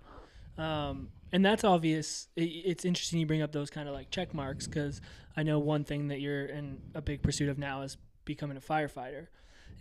Um, 0.58 1.10
and 1.32 1.44
that's 1.44 1.64
obvious. 1.64 2.28
It, 2.36 2.44
it's 2.44 2.86
interesting 2.86 3.20
you 3.20 3.26
bring 3.26 3.42
up 3.42 3.52
those 3.52 3.70
kind 3.70 3.88
of 3.88 3.94
like 3.94 4.10
check 4.10 4.34
marks 4.34 4.68
because 4.68 5.02
I 5.36 5.44
know 5.44 5.60
one 5.60 5.84
thing 5.84 6.08
that 6.10 6.22
you're 6.22 6.46
in 6.46 6.82
a 6.94 7.02
big 7.02 7.22
pursuit 7.22 7.50
of 7.50 7.58
now 7.58 7.82
is 7.82 7.98
becoming 8.24 8.58
a 8.58 8.62
firefighter, 8.62 9.28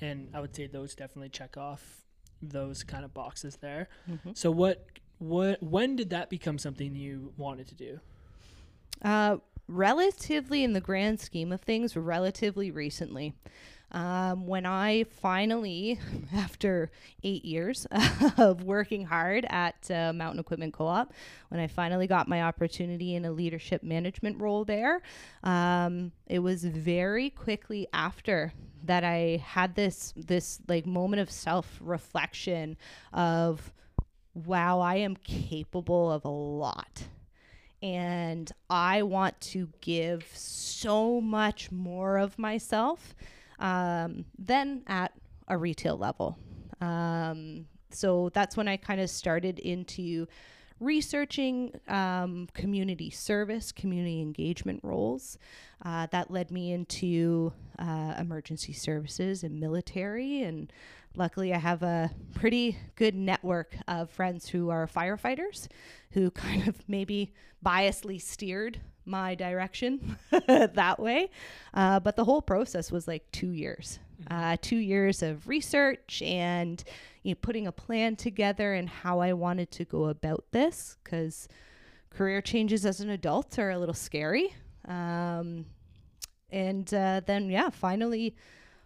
and 0.01 0.29
I 0.35 0.41
would 0.41 0.55
say 0.55 0.67
those 0.67 0.95
definitely 0.95 1.29
check 1.29 1.57
off 1.57 2.05
those 2.43 2.83
kind 2.83 3.05
of 3.05 3.15
boxes 3.15 3.57
there. 3.57 3.89
Mm-hmm. 4.11 4.31
So 4.35 4.51
what 4.51 4.87
what 5.19 5.63
when 5.63 5.97
did 5.97 6.11
that 6.11 6.29
become 6.29 6.59
something 6.59 6.95
you 6.95 7.33
wanted 7.37 7.69
to 7.69 7.75
do? 7.75 8.01
Uh, 9.03 9.37
relatively 9.69 10.65
in 10.65 10.73
the 10.73 10.81
grand 10.81 11.21
scheme 11.21 11.53
of 11.53 11.61
things, 11.61 11.97
relatively 11.97 12.71
recently. 12.71 13.35
Um, 13.95 14.49
when 14.49 14.67
I 14.67 15.05
finally, 15.05 16.01
after 16.35 16.91
eight 17.23 17.45
years 17.45 17.87
of 18.37 18.65
working 18.65 19.05
hard 19.05 19.47
at 19.49 19.89
uh, 19.89 20.13
Mountain 20.13 20.41
Equipment 20.41 20.75
Co 20.75 20.89
op, 20.89 21.13
when 21.49 21.61
I 21.61 21.69
finally 21.69 22.09
got 22.09 22.27
my 22.27 22.43
opportunity 22.43 23.15
in 23.15 23.25
a 23.25 23.31
leadership 23.31 23.85
management 23.85 24.41
role 24.41 24.65
there, 24.65 25.01
um, 25.45 26.11
it 26.27 26.41
was 26.41 26.65
very 26.65 27.31
quickly 27.31 27.87
after 27.93 28.53
that 28.83 29.05
I 29.05 29.41
had 29.45 29.77
this 29.77 30.13
this 30.17 30.59
like 30.67 30.87
moment 30.87 31.23
of 31.23 31.31
self 31.31 31.79
reflection 31.81 32.77
of 33.13 33.73
wow, 34.35 34.81
I 34.81 34.97
am 34.97 35.15
capable 35.15 36.11
of 36.11 36.25
a 36.25 36.31
lot. 36.31 37.05
And 37.81 38.51
I 38.69 39.03
want 39.03 39.41
to 39.43 39.69
give 39.81 40.27
so 40.35 41.21
much 41.21 41.71
more 41.71 42.17
of 42.17 42.39
myself 42.41 43.15
um, 43.59 44.25
than 44.39 44.83
at 44.87 45.13
a 45.49 45.57
retail 45.57 45.97
level. 45.97 46.39
Um, 46.81 47.67
so 47.91 48.31
that's 48.35 48.57
when 48.57 48.69
I 48.69 48.77
kind 48.77 49.01
of 49.01 49.09
started 49.09 49.59
into 49.59 50.27
researching 50.81 51.73
um, 51.89 52.49
community 52.53 53.11
service, 53.11 53.73
community 53.73 54.21
engagement 54.21 54.81
roles. 54.83 55.39
Uh, 55.85 56.07
that 56.11 56.31
led 56.31 56.51
me 56.51 56.73
into 56.73 57.53
uh, 57.79 58.15
emergency 58.19 58.73
services 58.73 59.45
and 59.45 59.61
military. 59.61 60.43
And 60.43 60.73
luckily, 61.15 61.55
I 61.55 61.59
have 61.59 61.83
a 61.83 62.11
pretty 62.35 62.77
good 62.97 63.15
network 63.15 63.77
of 63.87 64.11
friends 64.11 64.49
who 64.49 64.71
are 64.71 64.87
firefighters 64.87 65.69
who 66.13 66.31
kind 66.31 66.67
of 66.69 66.77
maybe 66.89 67.33
biasly 67.65 68.21
steered 68.21 68.81
my 69.05 69.35
direction 69.35 70.17
that 70.47 70.99
way. 70.99 71.31
Uh, 71.73 72.01
but 72.01 72.17
the 72.17 72.25
whole 72.25 72.43
process 72.43 72.91
was 72.91 73.07
like 73.07 73.31
two 73.33 73.51
years, 73.51 73.99
mm-hmm. 74.23 74.33
uh, 74.33 74.57
two 74.61 74.77
years 74.77 75.23
of 75.23 75.49
research 75.49 76.23
and 76.23 76.83
you 77.23 77.33
know, 77.33 77.39
putting 77.41 77.67
a 77.67 77.73
plan 77.73 78.17
together 78.17 78.75
and 78.75 78.89
how 78.89 79.21
I 79.21 79.33
wanted 79.33 79.71
to 79.73 79.85
go 79.85 80.07
about 80.07 80.45
this 80.53 80.97
because 81.03 81.49
career 82.11 82.41
changes 82.41 82.87
as 82.87 83.01
an 83.01 83.11
adult 83.11 83.59
are 83.59 83.71
a 83.71 83.79
little 83.79 83.95
scary. 83.95 84.55
Um, 84.87 85.67
and 86.51 86.93
uh, 86.93 87.23
then, 87.27 87.51
yeah, 87.51 87.71
finally, 87.71 88.37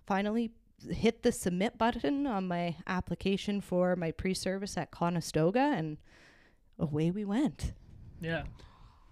finally 0.07 0.53
hit 0.91 1.23
the 1.23 1.33
submit 1.33 1.77
button 1.77 2.27
on 2.27 2.47
my 2.47 2.77
application 2.87 3.61
for 3.61 3.97
my 3.97 4.11
pre 4.13 4.35
service 4.35 4.77
at 4.77 4.91
Conestoga, 4.91 5.73
and 5.77 5.99
away 6.79 7.11
we 7.11 7.25
went. 7.25 7.73
Yeah. 8.21 8.45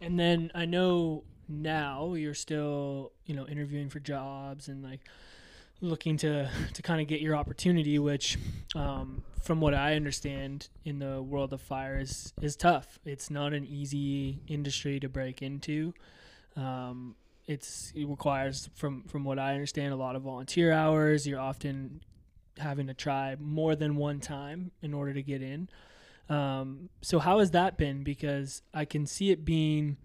And 0.00 0.18
then 0.18 0.50
I 0.54 0.64
know 0.66 1.24
now 1.48 2.14
you're 2.14 2.34
still, 2.34 3.12
you 3.24 3.34
know, 3.34 3.46
interviewing 3.46 3.88
for 3.88 4.00
jobs 4.00 4.68
and 4.68 4.82
like 4.82 5.00
looking 5.80 6.16
to 6.18 6.48
to 6.74 6.82
kind 6.82 7.00
of 7.00 7.08
get 7.08 7.20
your 7.20 7.36
opportunity, 7.36 7.98
which, 7.98 8.38
um, 8.74 9.22
from 9.42 9.60
what 9.60 9.74
I 9.74 9.94
understand 9.94 10.68
in 10.84 10.98
the 10.98 11.22
world 11.22 11.52
of 11.52 11.60
fire 11.60 11.98
is 11.98 12.32
is 12.40 12.56
tough. 12.56 12.98
It's 13.04 13.30
not 13.30 13.52
an 13.52 13.64
easy 13.64 14.40
industry 14.48 15.00
to 15.00 15.08
break 15.08 15.42
into. 15.42 15.94
Um, 16.56 17.14
it's 17.46 17.92
it 17.94 18.06
requires 18.06 18.68
from 18.74 19.04
from 19.04 19.24
what 19.24 19.38
I 19.38 19.52
understand 19.52 19.92
a 19.92 19.96
lot 19.96 20.16
of 20.16 20.22
volunteer 20.22 20.72
hours. 20.72 21.26
You're 21.26 21.40
often 21.40 22.00
having 22.58 22.86
to 22.86 22.94
try 22.94 23.36
more 23.38 23.76
than 23.76 23.96
one 23.96 24.18
time 24.18 24.70
in 24.82 24.94
order 24.94 25.12
to 25.12 25.22
get 25.22 25.42
in. 25.42 25.68
Um, 26.28 26.88
so 27.02 27.18
how 27.18 27.38
has 27.38 27.52
that 27.52 27.76
been? 27.76 28.02
Because 28.02 28.62
I 28.74 28.84
can 28.84 29.06
see 29.06 29.30
it 29.30 29.44
being 29.44 29.96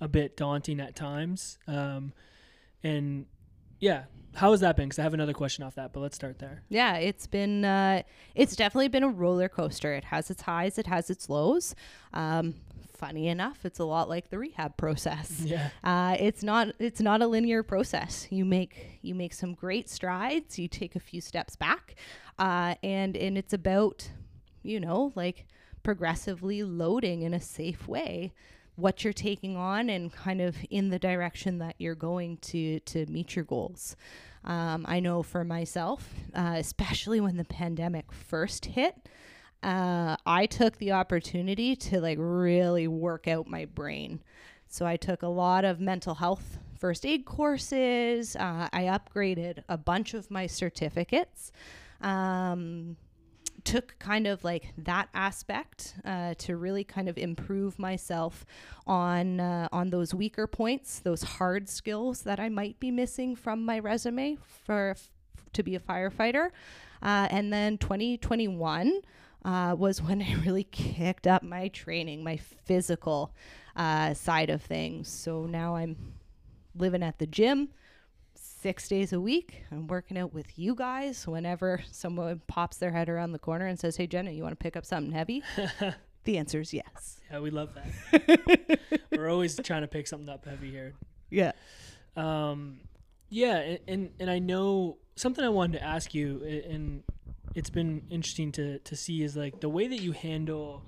a 0.00 0.08
bit 0.08 0.36
daunting 0.36 0.80
at 0.80 0.96
times. 0.96 1.58
Um, 1.66 2.12
and 2.82 3.26
yeah, 3.78 4.04
how 4.34 4.52
has 4.52 4.60
that 4.60 4.76
been? 4.76 4.88
Because 4.88 4.98
I 4.98 5.02
have 5.02 5.14
another 5.14 5.32
question 5.32 5.64
off 5.64 5.74
that, 5.74 5.92
but 5.92 6.00
let's 6.00 6.16
start 6.16 6.38
there. 6.38 6.62
Yeah, 6.68 6.96
it's 6.96 7.26
been 7.26 7.64
uh, 7.64 8.02
it's 8.34 8.56
definitely 8.56 8.88
been 8.88 9.02
a 9.02 9.08
roller 9.08 9.48
coaster. 9.48 9.92
It 9.94 10.04
has 10.04 10.30
its 10.30 10.42
highs, 10.42 10.78
it 10.78 10.86
has 10.86 11.10
its 11.10 11.28
lows. 11.28 11.74
Um, 12.12 12.54
funny 12.94 13.28
enough, 13.28 13.64
it's 13.64 13.78
a 13.78 13.84
lot 13.84 14.08
like 14.08 14.30
the 14.30 14.38
rehab 14.38 14.76
process. 14.76 15.40
Yeah, 15.44 15.70
uh, 15.82 16.16
it's 16.18 16.42
not 16.42 16.68
it's 16.78 17.00
not 17.00 17.22
a 17.22 17.26
linear 17.26 17.62
process. 17.62 18.28
You 18.30 18.44
make 18.44 18.98
you 19.02 19.14
make 19.14 19.34
some 19.34 19.54
great 19.54 19.88
strides, 19.88 20.58
you 20.58 20.68
take 20.68 20.94
a 20.96 21.00
few 21.00 21.20
steps 21.20 21.56
back, 21.56 21.96
uh, 22.38 22.76
and 22.82 23.16
and 23.16 23.36
it's 23.36 23.52
about 23.52 24.10
you 24.62 24.80
know, 24.80 25.12
like 25.14 25.46
progressively 25.82 26.62
loading 26.62 27.22
in 27.22 27.34
a 27.34 27.40
safe 27.40 27.88
way 27.88 28.32
what 28.76 29.04
you're 29.04 29.12
taking 29.12 29.56
on 29.56 29.90
and 29.90 30.12
kind 30.12 30.40
of 30.40 30.56
in 30.70 30.88
the 30.88 30.98
direction 30.98 31.58
that 31.58 31.74
you're 31.78 31.94
going 31.94 32.38
to 32.38 32.80
to 32.80 33.06
meet 33.06 33.36
your 33.36 33.44
goals. 33.44 33.96
Um, 34.44 34.86
I 34.88 35.00
know 35.00 35.22
for 35.22 35.44
myself, 35.44 36.08
uh, 36.34 36.54
especially 36.56 37.20
when 37.20 37.36
the 37.36 37.44
pandemic 37.44 38.10
first 38.10 38.64
hit, 38.64 38.94
uh, 39.62 40.16
I 40.24 40.46
took 40.46 40.78
the 40.78 40.92
opportunity 40.92 41.76
to 41.76 42.00
like 42.00 42.16
really 42.18 42.88
work 42.88 43.28
out 43.28 43.46
my 43.46 43.66
brain. 43.66 44.22
So 44.68 44.86
I 44.86 44.96
took 44.96 45.22
a 45.22 45.28
lot 45.28 45.64
of 45.64 45.80
mental 45.80 46.14
health 46.14 46.58
first 46.78 47.04
aid 47.04 47.26
courses. 47.26 48.34
Uh, 48.36 48.68
I 48.72 48.84
upgraded 48.84 49.62
a 49.68 49.76
bunch 49.76 50.14
of 50.14 50.30
my 50.30 50.46
certificates. 50.46 51.52
Um, 52.00 52.96
took 53.64 53.98
kind 53.98 54.26
of 54.26 54.44
like 54.44 54.72
that 54.78 55.08
aspect 55.14 55.94
uh, 56.04 56.34
to 56.38 56.56
really 56.56 56.84
kind 56.84 57.08
of 57.08 57.18
improve 57.18 57.78
myself 57.78 58.46
on 58.86 59.40
uh, 59.40 59.68
on 59.72 59.90
those 59.90 60.14
weaker 60.14 60.46
points, 60.46 61.00
those 61.00 61.22
hard 61.22 61.68
skills 61.68 62.22
that 62.22 62.40
I 62.40 62.48
might 62.48 62.78
be 62.80 62.90
missing 62.90 63.36
from 63.36 63.64
my 63.64 63.78
resume 63.78 64.38
for 64.64 64.90
f- 64.90 65.10
to 65.52 65.62
be 65.62 65.74
a 65.74 65.80
firefighter. 65.80 66.50
Uh, 67.02 67.28
and 67.30 67.52
then 67.52 67.78
2021 67.78 69.00
uh, 69.44 69.74
was 69.78 70.02
when 70.02 70.22
I 70.22 70.34
really 70.44 70.64
kicked 70.64 71.26
up 71.26 71.42
my 71.42 71.68
training, 71.68 72.24
my 72.24 72.36
physical 72.36 73.32
uh, 73.76 74.14
side 74.14 74.50
of 74.50 74.62
things. 74.62 75.08
So 75.08 75.46
now 75.46 75.76
I'm 75.76 75.96
living 76.74 77.02
at 77.02 77.18
the 77.18 77.26
gym 77.26 77.70
six 78.60 78.88
days 78.88 79.12
a 79.12 79.20
week. 79.20 79.64
I'm 79.70 79.86
working 79.86 80.18
out 80.18 80.34
with 80.34 80.58
you 80.58 80.74
guys 80.74 81.26
whenever 81.26 81.82
someone 81.90 82.42
pops 82.46 82.76
their 82.76 82.90
head 82.92 83.08
around 83.08 83.32
the 83.32 83.38
corner 83.38 83.66
and 83.66 83.78
says, 83.78 83.96
Hey, 83.96 84.06
Jenna, 84.06 84.30
you 84.30 84.42
want 84.42 84.52
to 84.52 84.62
pick 84.62 84.76
up 84.76 84.84
something 84.84 85.12
heavy? 85.12 85.42
the 86.24 86.38
answer 86.38 86.60
is 86.60 86.74
yes. 86.74 87.20
Yeah, 87.30 87.40
we 87.40 87.50
love 87.50 87.70
that. 87.74 89.00
We're 89.10 89.30
always 89.30 89.56
trying 89.56 89.82
to 89.82 89.88
pick 89.88 90.06
something 90.06 90.28
up 90.28 90.44
heavy 90.44 90.70
here. 90.70 90.94
Yeah. 91.30 91.52
Um, 92.16 92.80
yeah, 93.28 93.56
and, 93.56 93.78
and 93.86 94.10
and 94.18 94.30
I 94.30 94.40
know 94.40 94.98
something 95.14 95.44
I 95.44 95.48
wanted 95.48 95.78
to 95.78 95.84
ask 95.84 96.12
you, 96.12 96.42
and 96.68 97.04
it's 97.54 97.70
been 97.70 98.02
interesting 98.10 98.50
to 98.52 98.80
to 98.80 98.96
see 98.96 99.22
is 99.22 99.36
like 99.36 99.60
the 99.60 99.68
way 99.68 99.86
that 99.86 100.00
you 100.02 100.10
handle, 100.10 100.82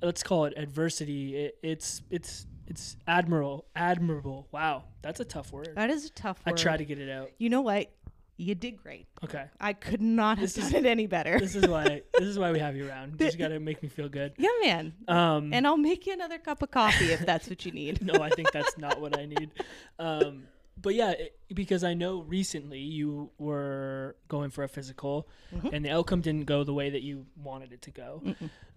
let's 0.00 0.22
call 0.22 0.44
it 0.44 0.54
adversity. 0.56 1.36
It, 1.36 1.58
it's 1.64 2.02
it's 2.10 2.46
it's 2.66 2.96
admirable, 3.06 3.66
admirable. 3.76 4.48
Wow, 4.52 4.84
that's 5.02 5.20
a 5.20 5.24
tough 5.24 5.52
word. 5.52 5.70
That 5.74 5.90
is 5.90 6.06
a 6.06 6.10
tough 6.10 6.38
word. 6.38 6.42
I 6.46 6.50
word. 6.52 6.58
try 6.58 6.76
to 6.76 6.84
get 6.84 6.98
it 6.98 7.10
out. 7.10 7.30
You 7.38 7.50
know 7.50 7.60
what? 7.62 7.90
You 8.36 8.56
did 8.56 8.76
great. 8.82 9.06
Okay, 9.22 9.44
I 9.60 9.74
could 9.74 10.00
not 10.02 10.38
have 10.38 10.46
This 10.52 10.58
is- 10.58 10.72
done 10.72 10.84
it 10.84 10.88
any 10.88 11.06
better. 11.06 11.38
this 11.38 11.54
is 11.54 11.68
why 11.68 12.02
this 12.18 12.26
is 12.28 12.36
why 12.38 12.50
we 12.50 12.58
have 12.58 12.74
you 12.74 12.88
around. 12.88 13.12
You 13.12 13.26
just 13.26 13.38
got 13.38 13.48
to 13.48 13.60
make 13.60 13.80
me 13.82 13.88
feel 13.88 14.08
good. 14.08 14.32
yeah, 14.38 14.48
man. 14.62 14.92
Um, 15.06 15.52
And 15.52 15.66
I'll 15.66 15.76
make 15.76 16.04
you 16.06 16.12
another 16.14 16.38
cup 16.38 16.60
of 16.62 16.70
coffee 16.72 17.12
if 17.12 17.24
that's 17.24 17.48
what 17.48 17.64
you 17.64 17.70
need. 17.82 18.04
no, 18.04 18.14
I 18.20 18.30
think 18.30 18.50
that's 18.50 18.76
not 18.86 19.00
what 19.00 19.16
I 19.16 19.26
need. 19.26 19.50
Um, 20.00 20.44
but 20.82 20.96
yeah, 20.96 21.12
it, 21.12 21.38
because 21.54 21.84
I 21.84 21.94
know 21.94 22.22
recently 22.22 22.80
you 22.80 23.30
were 23.38 24.16
going 24.26 24.50
for 24.50 24.64
a 24.64 24.68
physical, 24.68 25.28
Mhm. 25.54 25.72
and 25.72 25.84
the 25.84 25.90
outcome 25.90 26.20
didn't 26.20 26.46
go 26.46 26.64
the 26.64 26.74
way 26.74 26.90
that 26.90 27.02
you 27.02 27.26
wanted 27.36 27.72
it 27.72 27.82
to 27.82 27.92
go. 27.92 28.20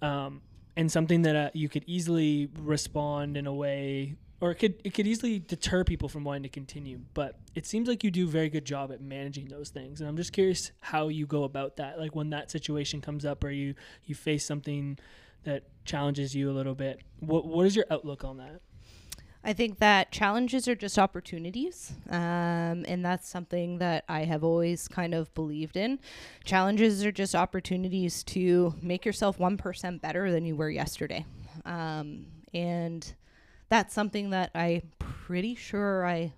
Um, 0.03 0.41
and 0.77 0.91
something 0.91 1.24
that 1.24 1.36
uh, 1.36 1.50
you 1.53 1.67
could 1.67 1.84
easily 1.88 2.50
respond 2.60 3.36
in 3.36 3.48
a 3.48 3.53
way, 3.53 4.15
or 4.39 4.51
it 4.51 4.55
could 4.55 4.79
it 4.86 4.93
could 4.93 5.07
easily 5.07 5.39
deter 5.39 5.84
people 5.84 6.07
from 6.07 6.24
wanting 6.24 6.43
to 6.43 6.50
continue. 6.50 7.00
But 7.15 7.39
it 7.55 7.65
seems 7.65 7.89
like 7.89 8.03
you 8.03 8.12
do 8.12 8.25
a 8.25 8.29
very 8.29 8.50
good 8.50 8.63
job 8.63 8.91
at 8.91 9.01
managing 9.01 9.48
those 9.48 9.69
things, 9.69 10.00
and 10.00 10.07
I'm 10.07 10.15
just 10.15 10.31
curious 10.31 10.72
how 10.79 11.07
you 11.07 11.25
go 11.25 11.43
about 11.43 11.77
that. 11.77 12.00
Like 12.00 12.15
when 12.15 12.29
that 12.29 12.51
situation 12.51 13.01
comes 13.01 13.25
up, 13.25 13.43
or 13.43 13.50
you 13.50 13.74
you 14.05 14.13
face 14.13 14.46
something 14.46 15.00
that 15.43 15.63
challenges 15.84 16.36
you 16.36 16.51
a 16.51 16.53
little 16.53 16.75
bit. 16.75 17.01
What 17.19 17.48
what 17.48 17.65
is 17.65 17.75
your 17.75 17.86
outlook 17.89 18.24
on 18.24 18.38
that? 18.38 18.62
I 19.48 19.54
think 19.54 19.80
that 19.80 20.12
challenges 20.12 20.68
are 20.68 20.75
just 20.75 21.00
opportunities. 21.00 21.94
Um, 22.10 22.84
and 22.86 23.04
that's 23.04 23.30
something 23.30 23.77
that 23.77 24.04
I 24.10 24.25
have 24.25 24.44
always 24.44 24.89
kind 24.89 25.13
of 25.13 25.34
believed 25.36 25.77
in. 25.77 26.00
Challenges 26.44 27.06
are 27.06 27.13
just 27.13 27.34
opportunities 27.34 28.24
to 28.25 28.75
make 28.82 29.06
yourself 29.06 29.38
1% 29.38 30.01
better 30.01 30.30
than 30.34 30.44
you 30.44 30.58
were 30.58 30.70
yesterday. 30.70 31.25
Um, 31.63 32.25
and 32.54 33.16
that's 33.70 33.94
something 33.94 34.32
that 34.32 34.51
I 34.54 34.82
pretty 35.00 35.56
sure 35.56 36.06
I 36.06 36.34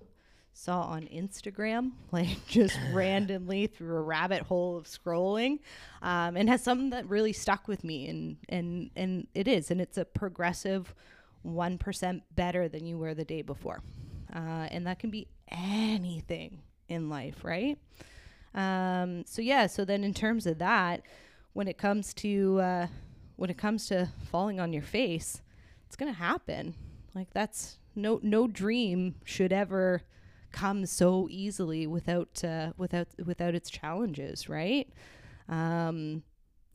saw 0.54 0.82
on 0.82 1.08
Instagram, 1.08 1.94
like 2.12 2.46
just 2.48 2.78
randomly 2.94 3.66
through 3.66 3.96
a 3.96 4.02
rabbit 4.04 4.44
hole 4.44 4.78
of 4.78 4.86
scrolling, 4.86 5.62
um, 6.04 6.38
and 6.38 6.48
has 6.48 6.64
something 6.64 6.92
that 6.92 7.10
really 7.10 7.34
stuck 7.34 7.68
with 7.68 7.84
me, 7.84 8.08
and 8.08 8.38
and 8.50 8.92
and 8.96 9.28
it 9.34 9.48
is, 9.48 9.72
and 9.72 9.80
it's 9.80 9.98
a 9.98 10.06
progressive 10.06 10.94
one 11.42 11.78
percent 11.78 12.24
better 12.36 12.68
than 12.68 12.86
you 12.86 12.98
were 12.98 13.14
the 13.14 13.26
day 13.26 13.42
before, 13.42 13.82
uh, 14.34 14.68
and 14.72 14.86
that 14.88 15.00
can 15.00 15.10
be 15.10 15.28
anything 15.50 16.62
in 16.88 17.10
life, 17.10 17.44
right? 17.44 17.78
Um, 18.54 19.24
so 19.26 19.42
yeah, 19.42 19.68
so 19.68 19.86
then 19.86 20.04
in 20.04 20.14
terms 20.14 20.46
of 20.46 20.58
that, 20.60 21.02
when 21.54 21.68
it 21.68 21.78
comes 21.78 22.14
to 22.16 22.60
uh, 22.60 22.88
when 23.36 23.50
it 23.50 23.58
comes 23.58 23.88
to 23.88 24.10
falling 24.30 24.60
on 24.60 24.74
your 24.74 24.84
face, 24.84 25.42
it's 25.86 25.96
gonna 25.96 26.14
happen. 26.14 26.76
Like 27.16 27.32
that's 27.34 27.78
no 27.96 28.20
no 28.24 28.48
dream 28.48 29.16
should 29.24 29.54
ever 29.54 30.02
come 30.52 30.86
so 30.86 31.28
easily 31.30 31.86
without 31.88 32.44
uh, 32.44 32.74
without 32.78 33.08
without 33.24 33.56
its 33.56 33.70
challenges, 33.70 34.50
right? 34.50 34.90
Um, 35.48 36.24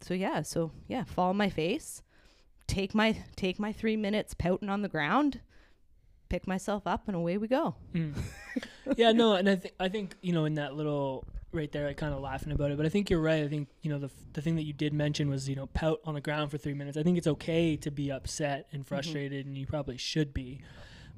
so 0.01 0.15
yeah, 0.15 0.43
so 0.43 0.71
yeah, 0.89 1.05
fall 1.05 1.31
on 1.31 1.37
my 1.37 1.51
face, 1.51 2.03
take 2.67 2.95
my 2.95 3.17
take 3.37 3.59
my 3.59 3.73
three 3.73 3.97
minutes 3.97 4.35
pouting 4.35 4.69
on 4.69 4.83
the 4.83 4.89
ground, 4.89 5.41
pick 6.29 6.47
myself 6.47 6.87
up, 6.87 7.07
and 7.07 7.17
away 7.17 7.39
we 7.39 7.49
go. 7.49 7.75
Mm. 7.95 8.15
yeah, 8.97 9.13
no, 9.13 9.35
and 9.35 9.49
I 9.49 9.57
think 9.57 9.75
I 9.81 9.89
think 9.89 10.17
you 10.21 10.33
know 10.33 10.45
in 10.45 10.55
that 10.55 10.75
little 10.75 11.25
right 11.53 11.71
there, 11.71 11.87
I 11.87 11.93
kind 11.93 12.13
of 12.13 12.21
laughing 12.21 12.53
about 12.53 12.71
it, 12.71 12.77
but 12.77 12.85
I 12.85 12.89
think 12.89 13.09
you're 13.09 13.21
right. 13.21 13.45
I 13.45 13.49
think 13.49 13.69
you 13.83 13.91
know 13.91 13.99
the 13.99 14.11
the 14.33 14.43
thing 14.43 14.57
that 14.57 14.65
you 14.65 14.73
did 14.73 14.93
mention 14.93 15.29
was 15.29 15.49
you 15.49 15.57
know 15.57 15.67
pout 15.67 16.01
on 16.05 16.15
the 16.15 16.21
ground 16.21 16.51
for 16.51 16.59
three 16.59 16.75
minutes. 16.75 16.97
I 16.97 17.03
think 17.03 17.19
it's 17.19 17.27
okay 17.27 17.77
to 17.77 17.91
be 17.91 18.11
upset 18.11 18.69
and 18.73 18.87
frustrated, 18.87 19.47
and 19.47 19.57
you 19.57 19.67
probably 19.67 19.97
should 19.97 20.35
be, 20.35 20.61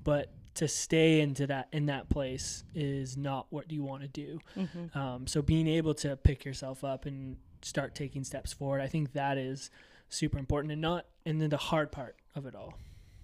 but 0.04 0.32
to 0.54 0.66
stay 0.66 1.20
into 1.20 1.46
that 1.46 1.68
in 1.72 1.87
that 1.87 2.09
place 2.09 2.64
is 2.74 3.16
not 3.16 3.46
what 3.50 3.70
you 3.70 3.82
want 3.82 4.02
to 4.02 4.09
do. 4.09 4.40
Mm-hmm. 4.56 4.98
Um, 4.98 5.26
so 5.26 5.42
being 5.42 5.68
able 5.68 5.94
to 5.94 6.16
pick 6.16 6.44
yourself 6.44 6.82
up 6.82 7.04
and 7.04 7.37
start 7.61 7.94
taking 7.94 8.24
steps 8.24 8.52
forward, 8.52 8.80
I 8.80 8.87
think 8.87 9.12
that 9.12 9.37
is 9.37 9.70
super 10.09 10.38
important, 10.38 10.73
and 10.73 10.81
not 10.81 11.07
and 11.25 11.40
then 11.40 11.51
the 11.51 11.57
hard 11.57 11.92
part 11.92 12.16
of 12.35 12.47
it 12.47 12.55
all. 12.55 12.75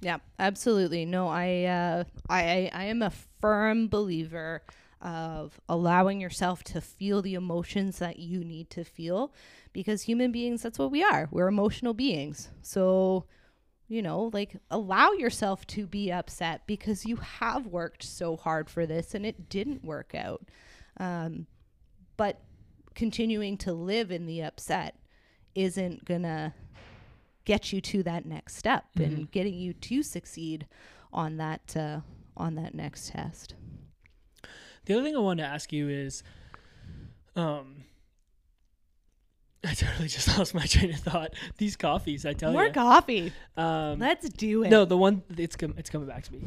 Yeah, 0.02 0.18
absolutely. 0.38 1.04
No, 1.04 1.28
I, 1.28 1.64
uh, 1.64 2.04
I, 2.28 2.70
I, 2.72 2.84
am 2.86 3.02
a 3.02 3.12
firm 3.40 3.86
believer 3.86 4.62
of 5.00 5.60
allowing 5.68 6.20
yourself 6.20 6.64
to 6.64 6.80
feel 6.80 7.22
the 7.22 7.34
emotions 7.34 8.00
that 8.00 8.18
you 8.18 8.42
need 8.42 8.68
to 8.70 8.82
feel, 8.82 9.32
because 9.72 10.02
human 10.02 10.32
beings, 10.32 10.62
that's 10.62 10.78
what 10.78 10.90
we 10.90 11.04
are. 11.04 11.28
We're 11.30 11.46
emotional 11.46 11.94
beings. 11.94 12.48
So, 12.62 13.26
you 13.86 14.02
know, 14.02 14.30
like 14.32 14.56
allow 14.72 15.12
yourself 15.12 15.64
to 15.68 15.86
be 15.86 16.10
upset 16.10 16.62
because 16.66 17.06
you 17.06 17.16
have 17.16 17.66
worked 17.66 18.02
so 18.02 18.36
hard 18.36 18.68
for 18.68 18.86
this 18.86 19.14
and 19.14 19.24
it 19.24 19.48
didn't 19.48 19.84
work 19.84 20.16
out. 20.16 20.48
Um, 20.98 21.46
but 22.16 22.40
continuing 22.94 23.56
to 23.58 23.72
live 23.72 24.10
in 24.10 24.26
the 24.26 24.42
upset 24.42 24.96
isn't 25.54 26.04
gonna 26.04 26.54
get 27.44 27.72
you 27.72 27.80
to 27.80 28.02
that 28.02 28.24
next 28.26 28.56
step 28.56 28.84
and 28.96 29.30
getting 29.30 29.54
you 29.54 29.72
to 29.72 30.02
succeed 30.02 30.66
on 31.12 31.36
that 31.36 31.76
uh, 31.76 32.00
on 32.36 32.54
that 32.54 32.74
next 32.74 33.10
test. 33.10 33.54
The 34.84 34.94
other 34.94 35.02
thing 35.04 35.16
I 35.16 35.20
wanted 35.20 35.42
to 35.42 35.48
ask 35.48 35.72
you 35.72 35.88
is, 35.88 36.22
um, 37.36 37.84
I 39.64 39.74
totally 39.74 40.08
just 40.08 40.26
lost 40.38 40.54
my 40.54 40.66
train 40.66 40.92
of 40.92 41.00
thought. 41.00 41.34
These 41.56 41.76
coffees, 41.76 42.26
I 42.26 42.32
tell 42.32 42.52
More 42.52 42.62
you. 42.62 42.68
More 42.68 42.74
coffee. 42.74 43.32
Um, 43.56 43.98
Let's 43.98 44.28
do 44.28 44.64
it. 44.64 44.70
no, 44.70 44.84
the 44.84 44.96
one 44.96 45.22
it's 45.36 45.56
com- 45.56 45.74
it's 45.76 45.90
coming 45.90 46.08
back 46.08 46.24
to 46.24 46.32
me. 46.32 46.42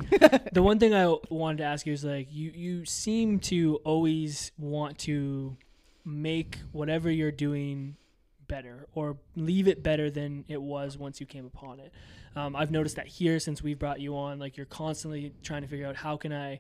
the 0.52 0.64
one 0.64 0.80
thing 0.80 0.94
I 0.94 1.16
wanted 1.30 1.60
to 1.60 1.64
ask 1.64 1.86
you 1.86 1.94
is 1.94 2.04
like 2.04 2.28
you 2.32 2.52
you 2.54 2.86
seem 2.86 3.40
to 3.42 3.80
always 3.86 4.52
want 4.58 4.98
to 5.00 5.56
make 6.04 6.60
whatever 6.72 7.10
you're 7.10 7.32
doing 7.32 7.96
better 8.48 8.88
or 8.94 9.18
leave 9.36 9.68
it 9.68 9.84
better 9.84 10.10
than 10.10 10.46
it 10.48 10.62
was 10.62 10.98
once 10.98 11.20
you 11.20 11.26
came 11.26 11.46
upon 11.46 11.80
it. 11.80 11.92
Um, 12.36 12.56
I've 12.56 12.72
noticed 12.72 12.96
that 12.98 13.08
here 13.08 13.40
since 13.40 13.64
we've 13.64 13.80
brought 13.80 14.00
you 14.00 14.18
on, 14.18 14.40
like 14.40 14.58
you're 14.58 14.66
constantly 14.66 15.34
trying 15.42 15.62
to 15.62 15.68
figure 15.68 15.88
out 15.88 15.96
how 15.96 16.18
can 16.18 16.34
I, 16.34 16.60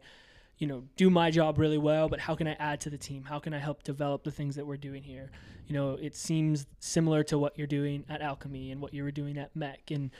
you 0.58 0.67
know, 0.67 0.84
do 0.95 1.10
my 1.10 1.32
job 1.32 1.58
really 1.58 1.78
well, 1.78 2.08
but 2.08 2.19
how 2.19 2.36
can 2.36 2.48
I 2.48 2.54
add 2.54 2.80
to 2.82 2.89
the 2.89 2.98
team? 2.98 3.24
How 3.24 3.39
can 3.39 3.54
I 3.54 3.60
help 3.60 3.84
develop 3.84 4.24
the 4.24 4.32
things 4.32 4.56
that 4.56 4.65
we're 4.65 4.78
doing 4.78 5.04
here? 5.04 5.32
You 5.67 5.74
know, 5.74 5.91
it 5.93 6.15
seems 6.15 6.65
similar 6.80 7.24
to 7.24 7.38
what 7.38 7.58
you're 7.58 7.67
doing 7.67 8.06
at 8.08 8.21
Alchemy 8.21 8.71
and 8.71 8.82
what 8.82 8.93
you 8.93 9.04
were 9.04 9.12
doing 9.12 9.38
at 9.38 9.54
MEC 9.56 9.91
And 9.91 10.12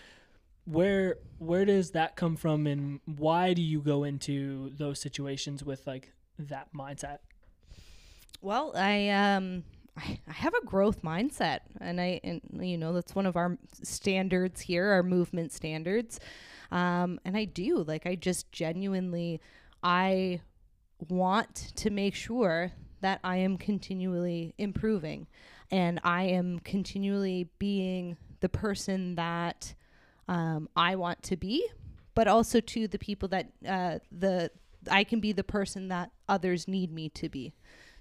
where 0.66 1.18
where 1.38 1.64
does 1.64 1.92
that 1.92 2.16
come 2.16 2.36
from, 2.36 2.68
and 2.68 3.00
why 3.06 3.54
do 3.54 3.62
you 3.62 3.80
go 3.82 4.04
into 4.04 4.72
those 4.72 5.00
situations 5.00 5.64
with 5.64 5.86
like 5.86 6.12
that 6.40 6.70
mindset? 6.74 7.20
Well, 8.42 8.74
I 8.76 9.10
um 9.10 9.64
I 9.98 10.20
I 10.28 10.34
have 10.34 10.54
a 10.54 10.66
growth 10.66 11.02
mindset 11.02 11.60
and 11.80 12.00
I 12.00 12.20
and 12.24 12.42
you 12.54 12.78
know 12.78 12.94
that's 12.94 13.16
one 13.16 13.26
of 13.26 13.36
our 13.36 13.58
standards 13.84 14.62
here, 14.62 14.88
our 14.92 15.04
movement 15.04 15.52
standards. 15.52 16.20
Um 16.72 17.20
and 17.26 17.38
I 17.38 17.46
do 17.46 17.84
like 17.84 18.06
I 18.06 18.16
just 18.16 18.52
genuinely 18.52 19.42
I 19.84 20.42
want 21.10 21.56
to 21.76 21.90
make 21.90 22.16
sure 22.16 22.72
that 23.02 23.20
I 23.24 23.38
am 23.38 23.58
continually 23.58 24.54
improving 24.58 25.28
and 25.72 26.00
I 26.04 26.24
am 26.24 26.60
continually 26.60 27.50
being 27.60 28.18
the 28.40 28.50
person 28.50 29.16
that 29.16 29.74
um, 30.28 30.70
I 30.76 30.96
want 30.96 31.24
to 31.24 31.38
be, 31.38 31.68
but 32.14 32.28
also 32.28 32.60
to 32.60 32.88
the 32.88 33.00
people 33.00 33.28
that 33.30 33.50
uh, 33.68 34.00
the 34.12 34.52
I 34.90 35.04
can 35.04 35.20
be 35.20 35.32
the 35.32 35.44
person 35.44 35.88
that 35.88 36.12
others 36.30 36.68
need 36.68 36.92
me 36.92 37.10
to 37.10 37.30
be. 37.30 37.54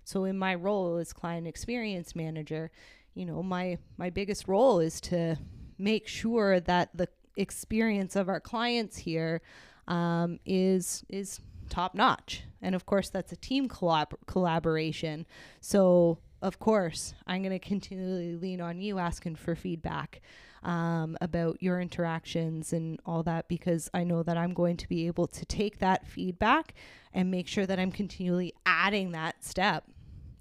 So 0.04 0.24
in 0.24 0.38
my 0.38 0.54
role 0.54 0.96
as 0.98 1.12
client 1.12 1.46
experience 1.46 2.14
manager, 2.14 2.70
you 3.14 3.24
know, 3.24 3.42
my 3.42 3.78
my 3.96 4.10
biggest 4.10 4.48
role 4.48 4.80
is 4.80 5.00
to 5.02 5.36
make 5.78 6.06
sure 6.06 6.60
that 6.60 6.90
the 6.94 7.08
experience 7.36 8.16
of 8.16 8.28
our 8.28 8.40
clients 8.40 8.98
here 8.98 9.40
um, 9.88 10.38
is 10.44 11.04
is 11.08 11.40
top 11.68 11.94
notch. 11.94 12.42
And 12.62 12.74
of 12.74 12.86
course, 12.86 13.08
that's 13.10 13.32
a 13.32 13.36
team 13.36 13.68
collab- 13.68 14.14
collaboration. 14.26 15.26
So 15.60 16.18
of 16.42 16.58
course, 16.58 17.14
I'm 17.26 17.42
going 17.42 17.58
to 17.58 17.58
continually 17.58 18.36
lean 18.36 18.60
on 18.60 18.78
you 18.78 18.98
asking 18.98 19.36
for 19.36 19.54
feedback 19.54 20.20
um, 20.62 21.16
about 21.20 21.62
your 21.62 21.80
interactions 21.80 22.72
and 22.72 23.00
all 23.06 23.22
that 23.22 23.48
because 23.48 23.90
I 23.94 24.04
know 24.04 24.22
that 24.22 24.36
I'm 24.36 24.52
going 24.52 24.76
to 24.78 24.88
be 24.88 25.06
able 25.06 25.26
to 25.28 25.44
take 25.46 25.78
that 25.78 26.06
feedback 26.06 26.74
and 27.12 27.30
make 27.30 27.48
sure 27.48 27.66
that 27.66 27.78
I'm 27.78 27.90
continually 27.90 28.52
adding 28.66 29.12
that 29.12 29.42
step 29.42 29.84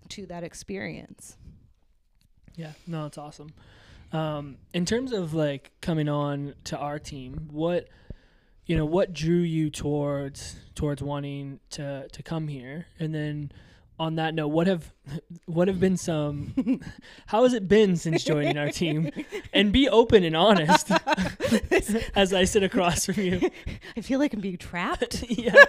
to 0.10 0.26
that 0.28 0.44
experience. 0.44 1.38
Yeah, 2.56 2.72
no, 2.88 3.06
it's 3.06 3.18
awesome. 3.18 3.54
Um, 4.12 4.58
in 4.74 4.86
terms 4.86 5.12
of 5.12 5.34
like 5.34 5.72
coming 5.82 6.08
on 6.08 6.54
to 6.66 6.78
our 6.78 7.00
team, 7.00 7.48
what 7.52 7.88
you 8.66 8.78
know, 8.78 8.86
what 8.86 9.14
drew 9.14 9.40
you 9.40 9.70
towards 9.70 10.56
towards 10.76 11.02
wanting 11.02 11.60
to 11.72 12.08
to 12.12 12.24
come 12.24 12.48
here, 12.48 12.86
and 13.00 13.14
then 13.14 13.52
on 14.00 14.16
that 14.16 14.34
note, 14.34 14.50
what 14.50 14.68
have 14.68 14.94
what 15.46 15.68
have 15.68 15.80
been 15.80 15.98
some 15.98 16.80
how 17.28 17.44
has 17.44 17.54
it 17.54 17.68
been 17.68 17.96
since 17.96 18.24
joining 18.24 18.58
our 18.58 18.70
team? 18.70 19.10
And 19.52 19.72
be 19.72 19.90
open 19.90 20.24
and 20.24 20.36
honest 20.36 20.92
as 22.16 22.34
I 22.34 22.44
sit 22.44 22.64
across 22.64 23.06
from 23.06 23.24
you. 23.24 23.50
I 23.98 24.02
feel 24.02 24.20
like 24.20 24.34
I'm 24.34 24.42
being 24.42 24.58
trapped. 24.58 25.24
yeah. 25.30 25.66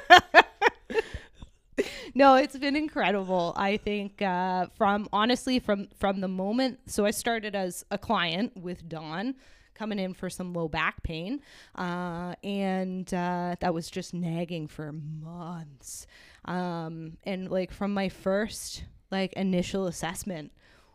No, 2.16 2.36
it's 2.36 2.56
been 2.56 2.76
incredible. 2.76 3.52
I 3.56 3.76
think 3.76 4.22
uh, 4.22 4.66
from 4.76 5.08
honestly 5.12 5.58
from 5.58 5.88
from 5.98 6.20
the 6.20 6.28
moment 6.28 6.78
so 6.86 7.04
I 7.04 7.10
started 7.10 7.56
as 7.56 7.84
a 7.90 7.98
client 7.98 8.56
with 8.56 8.88
Don 8.88 9.34
coming 9.74 9.98
in 9.98 10.14
for 10.14 10.30
some 10.30 10.52
low 10.52 10.68
back 10.68 11.02
pain, 11.02 11.40
uh, 11.74 12.36
and 12.44 13.12
uh, 13.12 13.56
that 13.58 13.74
was 13.74 13.90
just 13.90 14.14
nagging 14.14 14.68
for 14.68 14.92
months. 14.92 16.06
Um, 16.44 17.16
and 17.24 17.50
like 17.50 17.72
from 17.72 17.92
my 17.92 18.08
first 18.08 18.84
like 19.10 19.32
initial 19.32 19.88
assessment 19.88 20.52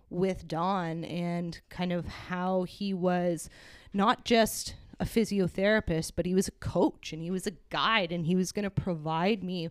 with 0.09 0.47
Don 0.47 1.03
and 1.03 1.59
kind 1.69 1.91
of 1.91 2.07
how 2.07 2.63
he 2.63 2.93
was 2.93 3.49
not 3.93 4.23
just 4.23 4.75
a 5.01 5.05
physiotherapist, 5.05 6.13
but 6.15 6.25
he 6.25 6.33
was 6.33 6.47
a 6.47 6.51
coach 6.51 7.11
and 7.11 7.21
he 7.21 7.31
was 7.31 7.45
a 7.45 7.53
guide 7.69 8.11
and 8.11 8.25
he 8.25 8.35
was 8.35 8.51
going 8.51 8.63
to 8.63 8.69
provide 8.69 9.43
me 9.43 9.69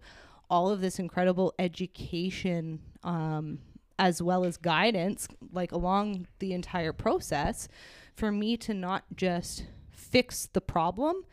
all 0.51 0.71
of 0.71 0.81
this 0.81 0.99
incredible 0.99 1.55
education 1.59 2.81
um, 3.03 3.59
as 3.99 4.23
well 4.23 4.45
as 4.45 4.57
guidance, 4.57 5.29
like 5.53 5.73
along 5.73 6.27
the 6.39 6.53
entire 6.53 6.93
process, 6.93 7.69
for 8.15 8.31
me 8.31 8.57
to 8.57 8.73
not 8.73 9.05
just 9.15 9.65
fix 9.91 10.47
the 10.47 10.61
problem, 10.61 11.25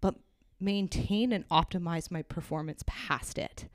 but 0.00 0.14
maintain 0.60 1.32
and 1.32 1.48
optimize 1.48 2.10
my 2.10 2.22
performance 2.22 2.82
past 2.86 3.38
it. 3.38 3.68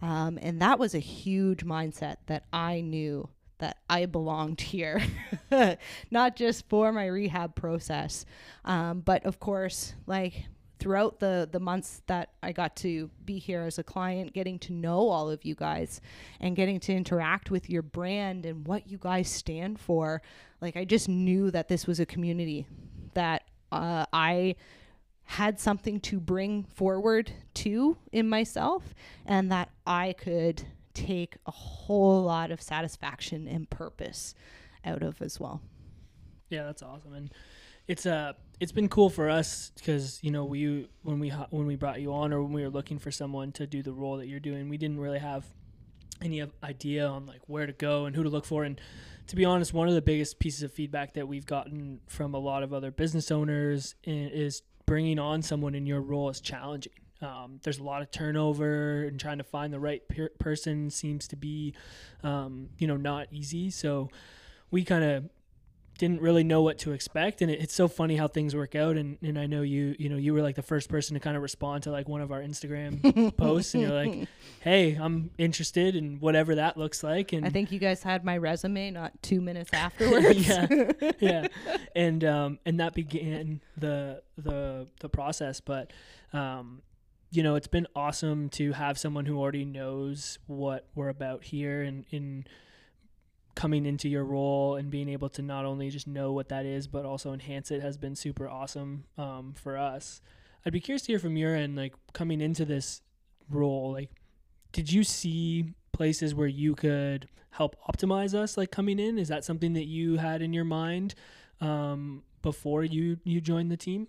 Um, 0.00 0.38
and 0.40 0.62
that 0.62 0.78
was 0.78 0.94
a 0.94 1.00
huge 1.00 1.64
mindset 1.64 2.16
that 2.26 2.44
I 2.52 2.80
knew 2.80 3.28
that 3.58 3.78
I 3.90 4.06
belonged 4.06 4.60
here, 4.60 5.02
not 6.10 6.36
just 6.36 6.68
for 6.68 6.92
my 6.92 7.06
rehab 7.06 7.56
process, 7.56 8.24
um, 8.64 9.00
but 9.00 9.24
of 9.26 9.40
course, 9.40 9.94
like 10.06 10.44
throughout 10.78 11.20
the 11.20 11.48
the 11.50 11.60
months 11.60 12.02
that 12.06 12.30
I 12.42 12.52
got 12.52 12.76
to 12.76 13.10
be 13.24 13.38
here 13.38 13.62
as 13.62 13.78
a 13.78 13.82
client, 13.82 14.32
getting 14.32 14.58
to 14.60 14.72
know 14.72 15.08
all 15.08 15.30
of 15.30 15.44
you 15.44 15.54
guys 15.54 16.00
and 16.40 16.56
getting 16.56 16.80
to 16.80 16.92
interact 16.92 17.50
with 17.50 17.68
your 17.68 17.82
brand 17.82 18.46
and 18.46 18.66
what 18.66 18.88
you 18.88 18.98
guys 18.98 19.28
stand 19.28 19.78
for, 19.78 20.22
like 20.60 20.76
I 20.76 20.84
just 20.84 21.08
knew 21.08 21.50
that 21.50 21.68
this 21.68 21.86
was 21.86 22.00
a 22.00 22.06
community 22.06 22.66
that 23.14 23.42
uh, 23.72 24.06
I 24.12 24.56
had 25.24 25.60
something 25.60 26.00
to 26.00 26.18
bring 26.18 26.64
forward 26.64 27.30
to 27.52 27.98
in 28.12 28.28
myself 28.28 28.94
and 29.26 29.52
that 29.52 29.68
I 29.86 30.14
could 30.14 30.62
take 30.94 31.36
a 31.46 31.50
whole 31.50 32.22
lot 32.22 32.50
of 32.50 32.62
satisfaction 32.62 33.46
and 33.46 33.68
purpose 33.68 34.34
out 34.84 35.02
of 35.02 35.20
as 35.20 35.38
well. 35.38 35.60
Yeah, 36.48 36.64
that's 36.64 36.82
awesome. 36.82 37.12
And 37.12 37.30
it's 37.86 38.06
uh 38.06 38.32
it's 38.60 38.72
been 38.72 38.88
cool 38.88 39.10
for 39.10 39.30
us 39.30 39.72
because 39.76 40.18
you 40.22 40.30
know 40.30 40.44
we 40.44 40.88
when 41.02 41.20
we 41.20 41.30
when 41.50 41.66
we 41.66 41.76
brought 41.76 42.00
you 42.00 42.12
on 42.12 42.32
or 42.32 42.42
when 42.42 42.52
we 42.52 42.62
were 42.62 42.70
looking 42.70 42.98
for 42.98 43.10
someone 43.10 43.52
to 43.52 43.66
do 43.66 43.82
the 43.82 43.92
role 43.92 44.16
that 44.16 44.26
you're 44.26 44.40
doing, 44.40 44.68
we 44.68 44.78
didn't 44.78 44.98
really 44.98 45.18
have 45.18 45.44
any 46.20 46.44
idea 46.64 47.06
on 47.06 47.26
like 47.26 47.40
where 47.46 47.66
to 47.66 47.72
go 47.72 48.06
and 48.06 48.16
who 48.16 48.24
to 48.24 48.28
look 48.28 48.44
for 48.44 48.64
and 48.64 48.80
to 49.28 49.36
be 49.36 49.44
honest, 49.44 49.74
one 49.74 49.88
of 49.88 49.94
the 49.94 50.02
biggest 50.02 50.38
pieces 50.38 50.62
of 50.62 50.72
feedback 50.72 51.12
that 51.14 51.28
we've 51.28 51.44
gotten 51.44 52.00
from 52.06 52.34
a 52.34 52.38
lot 52.38 52.62
of 52.62 52.72
other 52.72 52.90
business 52.90 53.30
owners 53.30 53.94
is 54.02 54.62
bringing 54.86 55.18
on 55.18 55.42
someone 55.42 55.74
in 55.74 55.86
your 55.86 56.00
role 56.00 56.30
is 56.30 56.40
challenging. 56.40 56.92
Um, 57.20 57.60
there's 57.62 57.78
a 57.78 57.82
lot 57.82 58.00
of 58.00 58.10
turnover, 58.10 59.04
and 59.04 59.20
trying 59.20 59.38
to 59.38 59.44
find 59.44 59.72
the 59.72 59.80
right 59.80 60.06
per- 60.08 60.30
person 60.38 60.88
seems 60.88 61.28
to 61.28 61.36
be, 61.36 61.74
um, 62.22 62.70
you 62.78 62.86
know, 62.86 62.96
not 62.96 63.26
easy. 63.30 63.70
So 63.70 64.08
we 64.70 64.82
kind 64.82 65.04
of 65.04 65.24
didn't 65.98 66.20
really 66.20 66.44
know 66.44 66.62
what 66.62 66.78
to 66.78 66.92
expect 66.92 67.42
and 67.42 67.50
it, 67.50 67.60
it's 67.60 67.74
so 67.74 67.88
funny 67.88 68.16
how 68.16 68.28
things 68.28 68.54
work 68.54 68.74
out 68.74 68.96
and, 68.96 69.18
and 69.20 69.38
i 69.38 69.46
know 69.46 69.62
you 69.62 69.94
you 69.98 70.08
know 70.08 70.16
you 70.16 70.32
were 70.32 70.40
like 70.40 70.54
the 70.54 70.62
first 70.62 70.88
person 70.88 71.14
to 71.14 71.20
kind 71.20 71.36
of 71.36 71.42
respond 71.42 71.82
to 71.82 71.90
like 71.90 72.08
one 72.08 72.20
of 72.20 72.30
our 72.32 72.40
instagram 72.40 73.36
posts 73.36 73.74
and 73.74 73.82
you're 73.82 73.92
like 73.92 74.28
hey 74.60 74.94
i'm 74.94 75.30
interested 75.38 75.96
in 75.96 76.18
whatever 76.20 76.54
that 76.54 76.76
looks 76.76 77.02
like 77.02 77.32
and 77.32 77.44
i 77.44 77.50
think 77.50 77.72
you 77.72 77.78
guys 77.78 78.02
had 78.02 78.24
my 78.24 78.38
resume 78.38 78.90
not 78.90 79.12
two 79.22 79.40
minutes 79.40 79.70
afterwards. 79.72 80.48
Yeah 80.48 80.92
yeah 81.20 81.46
and 81.94 82.24
um 82.24 82.58
and 82.64 82.80
that 82.80 82.94
began 82.94 83.60
the 83.76 84.22
the 84.36 84.86
the 85.00 85.08
process 85.08 85.60
but 85.60 85.92
um 86.32 86.80
you 87.30 87.42
know 87.42 87.56
it's 87.56 87.66
been 87.66 87.86
awesome 87.96 88.48
to 88.48 88.72
have 88.72 88.98
someone 88.98 89.26
who 89.26 89.38
already 89.38 89.64
knows 89.64 90.38
what 90.46 90.86
we're 90.94 91.08
about 91.08 91.44
here 91.44 91.82
and 91.82 92.04
in 92.10 92.46
coming 93.58 93.86
into 93.86 94.08
your 94.08 94.22
role 94.22 94.76
and 94.76 94.88
being 94.88 95.08
able 95.08 95.28
to 95.28 95.42
not 95.42 95.64
only 95.64 95.90
just 95.90 96.06
know 96.06 96.32
what 96.32 96.48
that 96.48 96.64
is 96.64 96.86
but 96.86 97.04
also 97.04 97.32
enhance 97.32 97.72
it 97.72 97.82
has 97.82 97.96
been 97.96 98.14
super 98.14 98.48
awesome 98.48 99.02
um, 99.18 99.52
for 99.60 99.76
us. 99.76 100.20
I'd 100.64 100.72
be 100.72 100.78
curious 100.78 101.02
to 101.02 101.12
hear 101.12 101.18
from 101.18 101.36
your 101.36 101.56
end 101.56 101.74
like 101.74 101.92
coming 102.12 102.40
into 102.40 102.64
this 102.64 103.02
role 103.50 103.90
like 103.90 104.10
did 104.70 104.92
you 104.92 105.02
see 105.02 105.74
places 105.92 106.36
where 106.36 106.46
you 106.46 106.76
could 106.76 107.26
help 107.50 107.74
optimize 107.92 108.32
us 108.32 108.56
like 108.56 108.70
coming 108.70 109.00
in? 109.00 109.18
Is 109.18 109.26
that 109.26 109.44
something 109.44 109.72
that 109.72 109.86
you 109.86 110.18
had 110.18 110.40
in 110.40 110.52
your 110.52 110.64
mind 110.64 111.16
um, 111.60 112.22
before 112.42 112.84
you 112.84 113.18
you 113.24 113.40
joined 113.40 113.72
the 113.72 113.76
team? 113.76 114.06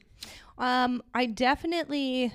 Um, 0.59 1.01
i 1.15 1.25
definitely 1.25 2.31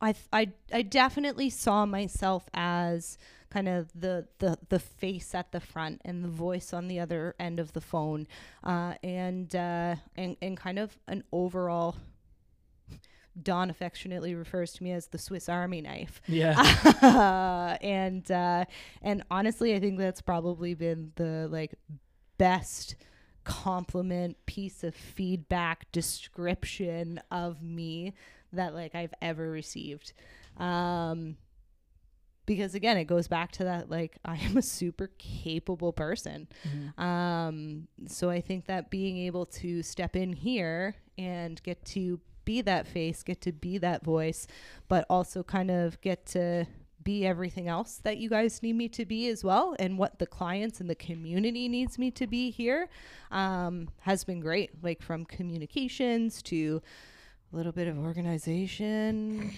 I, 0.00 0.14
I 0.32 0.52
i 0.72 0.82
definitely 0.82 1.50
saw 1.50 1.86
myself 1.86 2.48
as 2.54 3.18
kind 3.50 3.68
of 3.68 3.90
the 3.94 4.26
the 4.38 4.58
the 4.68 4.78
face 4.78 5.34
at 5.34 5.52
the 5.52 5.60
front 5.60 6.00
and 6.04 6.24
the 6.24 6.28
voice 6.28 6.72
on 6.72 6.88
the 6.88 7.00
other 7.00 7.34
end 7.38 7.60
of 7.60 7.72
the 7.72 7.80
phone, 7.80 8.26
uh, 8.64 8.94
and 9.02 9.54
uh, 9.54 9.96
and 10.16 10.36
and 10.40 10.56
kind 10.56 10.78
of 10.78 10.98
an 11.08 11.24
overall. 11.32 11.96
Don 13.40 13.70
affectionately 13.70 14.34
refers 14.34 14.72
to 14.72 14.82
me 14.82 14.90
as 14.90 15.06
the 15.06 15.16
Swiss 15.16 15.48
Army 15.48 15.80
knife. 15.80 16.20
Yeah. 16.26 17.78
and 17.80 18.28
uh, 18.30 18.64
and 19.02 19.22
honestly, 19.30 19.74
I 19.74 19.80
think 19.80 19.98
that's 19.98 20.20
probably 20.20 20.74
been 20.74 21.12
the 21.14 21.48
like 21.50 21.74
best 22.38 22.96
compliment 23.44 24.36
piece 24.46 24.84
of 24.84 24.94
feedback 24.94 25.90
description 25.92 27.20
of 27.30 27.62
me 27.62 28.14
that 28.52 28.74
like 28.74 28.94
I've 28.94 29.14
ever 29.22 29.48
received. 29.48 30.12
Um, 30.56 31.36
because 32.50 32.74
again 32.74 32.96
it 32.96 33.04
goes 33.04 33.28
back 33.28 33.52
to 33.52 33.62
that 33.62 33.88
like 33.88 34.18
i 34.24 34.36
am 34.36 34.56
a 34.56 34.62
super 34.62 35.08
capable 35.18 35.92
person 35.92 36.48
mm-hmm. 36.68 37.00
um, 37.00 37.86
so 38.06 38.28
i 38.28 38.40
think 38.40 38.66
that 38.66 38.90
being 38.90 39.18
able 39.18 39.46
to 39.46 39.84
step 39.84 40.16
in 40.16 40.32
here 40.32 40.96
and 41.16 41.62
get 41.62 41.84
to 41.84 42.18
be 42.44 42.60
that 42.60 42.88
face 42.88 43.22
get 43.22 43.40
to 43.40 43.52
be 43.52 43.78
that 43.78 44.02
voice 44.04 44.48
but 44.88 45.06
also 45.08 45.44
kind 45.44 45.70
of 45.70 46.00
get 46.00 46.26
to 46.26 46.66
be 47.04 47.24
everything 47.24 47.68
else 47.68 48.00
that 48.02 48.18
you 48.18 48.28
guys 48.28 48.60
need 48.64 48.74
me 48.74 48.88
to 48.88 49.06
be 49.06 49.28
as 49.28 49.44
well 49.44 49.76
and 49.78 49.96
what 49.96 50.18
the 50.18 50.26
clients 50.26 50.80
and 50.80 50.90
the 50.90 50.94
community 50.96 51.68
needs 51.68 52.00
me 52.00 52.10
to 52.10 52.26
be 52.26 52.50
here 52.50 52.88
um, 53.30 53.88
has 54.00 54.24
been 54.24 54.40
great 54.40 54.70
like 54.82 55.00
from 55.00 55.24
communications 55.24 56.42
to 56.42 56.82
a 57.52 57.56
little 57.56 57.72
bit 57.72 57.86
of 57.86 57.96
organization 57.96 59.52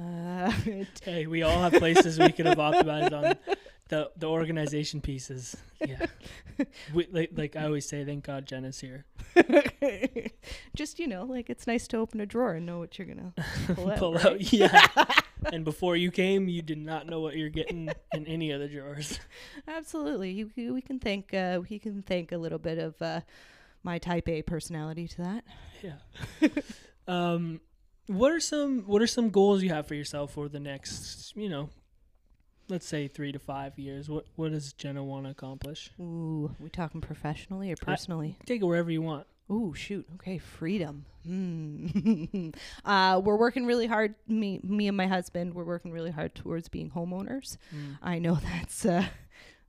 uh, 0.00 0.50
hey, 1.02 1.26
we 1.26 1.42
all 1.42 1.58
have 1.60 1.74
places 1.74 2.18
we 2.18 2.32
could 2.32 2.46
have 2.46 2.58
optimized 2.58 3.12
on. 3.12 3.34
The 3.88 4.10
the 4.16 4.26
organization 4.26 5.00
pieces. 5.00 5.56
Yeah. 5.86 6.06
We, 6.94 7.08
like, 7.10 7.30
like 7.34 7.56
I 7.56 7.64
always 7.64 7.88
say, 7.88 8.04
thank 8.04 8.24
God 8.24 8.46
Jenna's 8.46 8.78
here. 8.78 9.04
Just 10.76 10.98
you 11.00 11.08
know, 11.08 11.24
like 11.24 11.50
it's 11.50 11.66
nice 11.66 11.88
to 11.88 11.96
open 11.96 12.20
a 12.20 12.26
drawer 12.26 12.52
and 12.52 12.66
know 12.66 12.78
what 12.78 12.98
you're 12.98 13.08
gonna 13.08 13.32
pull 13.74 13.90
out. 13.90 13.98
pull 13.98 14.18
out. 14.18 14.52
Yeah. 14.52 14.86
and 15.52 15.64
before 15.64 15.96
you 15.96 16.10
came, 16.10 16.48
you 16.48 16.62
did 16.62 16.78
not 16.78 17.06
know 17.06 17.20
what 17.20 17.36
you're 17.36 17.48
getting 17.48 17.90
in 18.14 18.26
any 18.26 18.50
of 18.52 18.60
the 18.60 18.68
drawers. 18.68 19.18
Absolutely. 19.66 20.30
You, 20.30 20.50
you- 20.54 20.74
we 20.74 20.82
can 20.82 20.98
thank 21.00 21.34
uh, 21.34 21.60
we 21.68 21.78
can 21.78 22.02
thank 22.02 22.32
a 22.32 22.38
little 22.38 22.58
bit 22.58 22.78
of 22.78 23.00
uh, 23.02 23.20
my 23.82 23.98
type 23.98 24.28
A 24.28 24.42
personality 24.42 25.08
to 25.08 25.16
that. 25.22 25.44
Yeah. 25.82 26.48
um, 27.08 27.60
what 28.06 28.32
are 28.32 28.40
some 28.40 28.82
what 28.82 29.02
are 29.02 29.06
some 29.06 29.30
goals 29.30 29.62
you 29.62 29.70
have 29.70 29.86
for 29.86 29.94
yourself 29.94 30.32
for 30.32 30.48
the 30.48 30.60
next, 30.60 31.36
you 31.36 31.48
know, 31.48 31.70
let's 32.68 32.86
say 32.86 33.08
three 33.08 33.32
to 33.32 33.38
five 33.38 33.78
years? 33.78 34.08
What 34.08 34.26
what 34.36 34.52
does 34.52 34.72
Jenna 34.72 35.04
want 35.04 35.24
to 35.26 35.30
accomplish? 35.30 35.90
Ooh, 36.00 36.54
we 36.58 36.68
talking 36.68 37.00
professionally 37.00 37.72
or 37.72 37.76
personally? 37.76 38.36
Take 38.46 38.62
it 38.62 38.64
wherever 38.64 38.90
you 38.90 39.02
want. 39.02 39.26
Ooh, 39.50 39.74
shoot. 39.74 40.06
Okay, 40.14 40.38
freedom. 40.38 41.04
Hmm. 41.26 42.50
uh, 42.84 43.20
we're 43.22 43.36
working 43.36 43.66
really 43.66 43.86
hard. 43.86 44.14
Me, 44.26 44.60
me 44.62 44.88
and 44.88 44.96
my 44.96 45.06
husband, 45.06 45.54
we're 45.54 45.64
working 45.64 45.92
really 45.92 46.10
hard 46.10 46.34
towards 46.34 46.68
being 46.68 46.90
homeowners. 46.90 47.58
Mm. 47.74 47.98
I 48.02 48.18
know 48.18 48.34
that's 48.42 48.86
uh, 48.86 49.04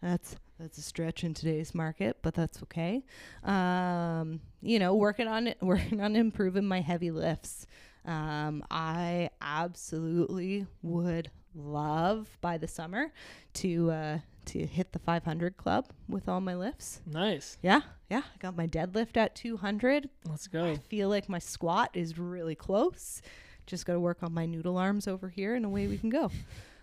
that's 0.02 0.36
that's 0.60 0.78
a 0.78 0.82
stretch 0.82 1.24
in 1.24 1.34
today's 1.34 1.76
market, 1.76 2.18
but 2.22 2.34
that's 2.34 2.62
okay. 2.64 3.04
Um, 3.44 4.40
you 4.62 4.80
know, 4.80 4.96
working 4.96 5.28
on 5.28 5.48
it, 5.48 5.58
working 5.62 6.00
on 6.02 6.16
improving 6.16 6.66
my 6.66 6.82
heavy 6.82 7.12
lifts. 7.12 7.68
Um, 8.06 8.64
I 8.70 9.30
absolutely 9.42 10.68
would 10.82 11.32
love 11.56 12.28
by 12.42 12.58
the 12.58 12.68
summer 12.68 13.12
to 13.54 13.92
uh, 13.92 14.18
to 14.46 14.66
hit 14.66 14.92
the 14.92 15.00
500 15.00 15.58
club 15.58 15.88
with 16.10 16.28
all 16.28 16.42
my 16.42 16.56
lifts. 16.56 17.02
Nice. 17.06 17.58
Yeah, 17.62 17.82
yeah. 18.10 18.24
I 18.26 18.38
got 18.40 18.56
my 18.58 18.68
deadlift 18.68 19.16
at 19.16 19.36
200. 19.36 20.10
Let's 20.28 20.48
go. 20.48 20.66
I 20.66 20.76
feel 20.78 21.10
like 21.10 21.30
my 21.30 21.40
squat 21.40 21.92
is 21.94 22.18
really 22.18 22.56
close. 22.56 23.22
Just 23.66 23.86
got 23.86 23.94
to 23.94 24.00
work 24.00 24.18
on 24.22 24.34
my 24.34 24.46
noodle 24.46 24.78
arms 24.78 25.08
over 25.08 25.30
here, 25.30 25.56
and 25.56 25.66
away 25.66 25.88
we 25.88 25.98
can 25.98 26.10
go. 26.10 26.30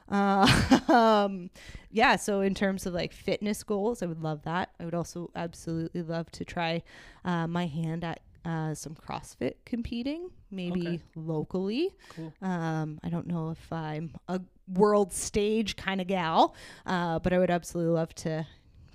Uh, 0.09 0.81
um, 0.89 1.51
yeah. 1.91 2.17
So 2.17 2.41
in 2.41 2.55
terms 2.55 2.87
of 2.87 2.95
like 2.95 3.13
fitness 3.13 3.63
goals, 3.63 4.03
I 4.03 4.07
would 4.07 4.23
love 4.23 4.43
that. 4.45 4.71
I 4.81 4.85
would 4.85 4.95
also 4.95 5.31
absolutely 5.37 6.03
love 6.03 6.31
to 6.33 6.45
try 6.45 6.83
uh, 7.25 7.47
my 7.47 7.67
hand 7.67 8.05
at 8.05 8.21
uh, 8.45 8.75
some 8.75 8.95
CrossFit 8.95 9.55
competing, 9.65 10.31
maybe 10.51 10.81
Okay. 10.89 11.01
locally. 11.15 11.91
Cool. 12.09 12.33
Um, 12.43 12.99
I 13.03 13.09
don't 13.11 13.27
know 13.27 13.51
if 13.51 13.73
I'm 13.73 14.15
a 14.29 14.41
world 14.69 15.13
stage 15.13 15.77
kind 15.77 16.01
of 16.01 16.07
gal, 16.07 16.55
uh, 16.87 17.19
but 17.19 17.33
I 17.33 17.39
would 17.39 17.51
absolutely 17.51 17.95
love 17.95 18.15
to 18.17 18.47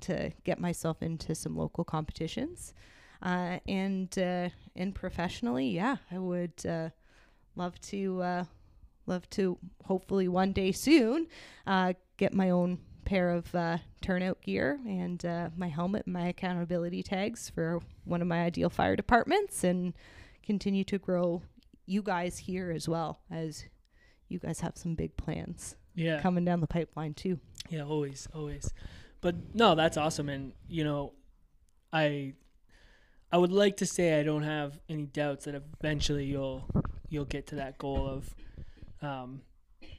to 0.01 0.31
get 0.43 0.59
myself 0.59 1.01
into 1.01 1.33
some 1.33 1.55
local 1.55 1.83
competitions. 1.83 2.73
Uh, 3.21 3.59
and 3.67 4.17
uh, 4.19 4.49
and 4.75 4.93
professionally, 4.93 5.67
yeah, 5.69 5.97
I 6.11 6.17
would 6.19 6.65
uh, 6.65 6.89
love 7.55 7.79
to 7.81 8.21
uh, 8.21 8.43
love 9.05 9.29
to 9.31 9.57
hopefully 9.85 10.27
one 10.27 10.51
day 10.51 10.71
soon 10.71 11.27
uh, 11.65 11.93
get 12.17 12.33
my 12.33 12.49
own 12.49 12.79
pair 13.05 13.29
of 13.29 13.53
uh, 13.55 13.77
turnout 14.01 14.41
gear 14.41 14.79
and 14.85 15.23
uh, 15.25 15.49
my 15.55 15.67
helmet 15.69 16.03
and 16.05 16.13
my 16.13 16.27
accountability 16.27 17.01
tags 17.03 17.49
for 17.49 17.79
one 18.03 18.21
of 18.21 18.27
my 18.27 18.43
ideal 18.43 18.69
fire 18.69 18.95
departments 18.95 19.63
and 19.63 19.93
continue 20.43 20.83
to 20.83 20.97
grow 20.97 21.41
you 21.85 22.01
guys 22.01 22.39
here 22.39 22.71
as 22.71 22.89
well 22.89 23.19
as 23.31 23.65
you 24.27 24.39
guys 24.39 24.59
have 24.59 24.75
some 24.77 24.95
big 24.95 25.15
plans 25.17 25.75
Yeah. 25.93 26.19
coming 26.21 26.43
down 26.45 26.59
the 26.61 26.67
pipeline 26.67 27.13
too. 27.13 27.39
Yeah, 27.69 27.83
always, 27.83 28.27
always. 28.33 28.73
But 29.21 29.35
no, 29.55 29.75
that's 29.75 29.97
awesome, 29.97 30.29
and 30.29 30.53
you 30.67 30.83
know, 30.83 31.13
I, 31.93 32.33
I 33.31 33.37
would 33.37 33.51
like 33.51 33.77
to 33.77 33.85
say 33.85 34.19
I 34.19 34.23
don't 34.23 34.43
have 34.43 34.79
any 34.89 35.05
doubts 35.05 35.45
that 35.45 35.55
eventually 35.55 36.25
you'll 36.25 36.65
you'll 37.09 37.25
get 37.25 37.47
to 37.47 37.55
that 37.55 37.77
goal 37.77 38.07
of, 38.07 38.35
um, 39.01 39.41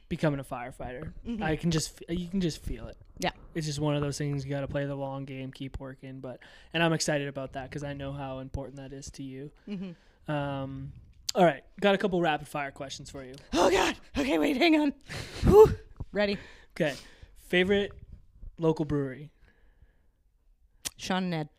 becoming 0.09 0.39
a 0.39 0.43
firefighter. 0.43 1.13
Mhm. 1.27 1.41
I 1.41 1.55
can 1.55 1.71
just 1.71 2.03
you 2.09 2.27
can 2.27 2.41
just 2.41 2.63
feel 2.63 2.87
it. 2.87 2.97
Yeah. 3.19 3.31
it's 3.55 3.65
just 3.65 3.79
one 3.79 3.95
of 3.95 4.01
those 4.01 4.17
things 4.17 4.45
you 4.45 4.51
got 4.51 4.61
to 4.61 4.67
play 4.67 4.85
the 4.85 4.95
long 4.95 5.25
game, 5.25 5.51
keep 5.51 5.79
working. 5.79 6.19
But 6.19 6.39
and 6.73 6.83
I'm 6.83 6.93
excited 6.93 7.27
about 7.27 7.53
that 7.53 7.69
because 7.69 7.83
I 7.83 7.93
know 7.93 8.11
how 8.11 8.39
important 8.39 8.77
that 8.77 8.93
is 8.93 9.09
to 9.11 9.23
you. 9.23 9.51
Mm-hmm. 9.67 10.31
Um, 10.31 10.91
all 11.35 11.43
right, 11.43 11.63
got 11.81 11.95
a 11.95 11.97
couple 11.97 12.21
rapid 12.21 12.47
fire 12.47 12.71
questions 12.71 13.09
for 13.09 13.23
you. 13.23 13.33
Oh 13.53 13.69
God! 13.69 13.95
Okay, 14.17 14.37
wait, 14.37 14.57
hang 14.57 14.79
on. 14.79 14.93
Whew. 15.43 15.75
Ready? 16.11 16.37
Okay, 16.75 16.95
favorite 17.47 17.91
local 18.57 18.85
brewery. 18.85 19.31
Shawn 20.97 21.25
and 21.25 21.33
Ed. 21.33 21.49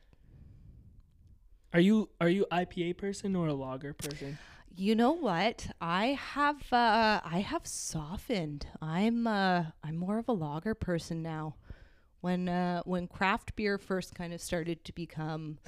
Are 1.74 1.80
you 1.80 2.08
are 2.20 2.28
you 2.28 2.46
IPA 2.50 2.96
person 2.98 3.37
or 3.37 3.48
a 3.48 3.54
lager 3.54 3.92
person? 3.92 4.38
You 4.81 4.95
know 4.95 5.11
what? 5.11 5.67
I 5.81 6.17
have 6.35 6.73
uh 6.73 7.21
I 7.25 7.41
have 7.45 7.67
softened. 7.67 8.69
I'm 8.81 9.27
uh 9.27 9.64
I'm 9.83 9.97
more 9.97 10.19
of 10.19 10.29
a 10.29 10.33
lager 10.33 10.77
person 10.77 11.21
now. 11.21 11.57
When 12.21 12.49
uh 12.49 12.83
when 12.85 13.09
craft 13.09 13.57
beer 13.57 13.77
first 13.77 14.14
kind 14.14 14.33
of 14.33 14.41
started 14.41 14.85
to 14.85 14.93
become 14.93 15.59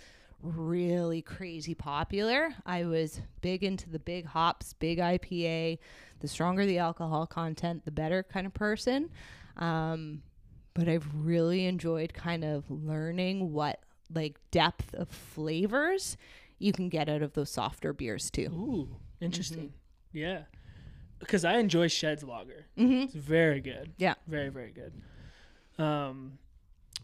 really 0.41 1.23
crazy 1.23 1.75
popular, 1.75 2.55
I 2.65 2.85
was 2.85 3.21
big 3.41 3.65
into 3.65 3.91
the 3.91 3.99
big 3.99 4.27
hops, 4.27 4.75
big 4.75 5.01
IPA. 5.01 5.79
The 6.21 6.29
stronger 6.29 6.65
the 6.65 6.79
alcohol 6.79 7.27
content, 7.27 7.85
the 7.85 7.91
better 7.91 8.23
kind 8.23 8.47
of 8.47 8.55
person. 8.55 9.11
Um 9.57 10.23
but 10.73 10.89
I've 10.89 11.09
really 11.17 11.67
enjoyed 11.67 12.15
kind 12.15 12.45
of 12.45 12.71
learning 12.71 13.53
what 13.53 13.81
like 14.15 14.39
depth 14.53 14.95
of 14.95 15.09
flavors 15.09 16.17
you 16.61 16.73
can 16.73 16.89
get 16.89 17.09
out 17.09 17.23
of 17.23 17.33
those 17.33 17.51
softer 17.51 17.93
beers 17.93 18.31
too. 18.31 18.47
Ooh, 18.53 18.97
interesting. 19.21 19.73
Yeah, 20.13 20.43
because 21.19 21.45
I 21.45 21.57
enjoy 21.59 21.89
Shed's 21.89 22.23
lager. 22.23 22.67
Mm-hmm. 22.79 23.03
It's 23.03 23.15
very 23.15 23.61
good. 23.61 23.93
Yeah. 23.97 24.15
very 24.29 24.51
very 24.51 24.71
good. 24.71 24.93
Um, 25.83 26.39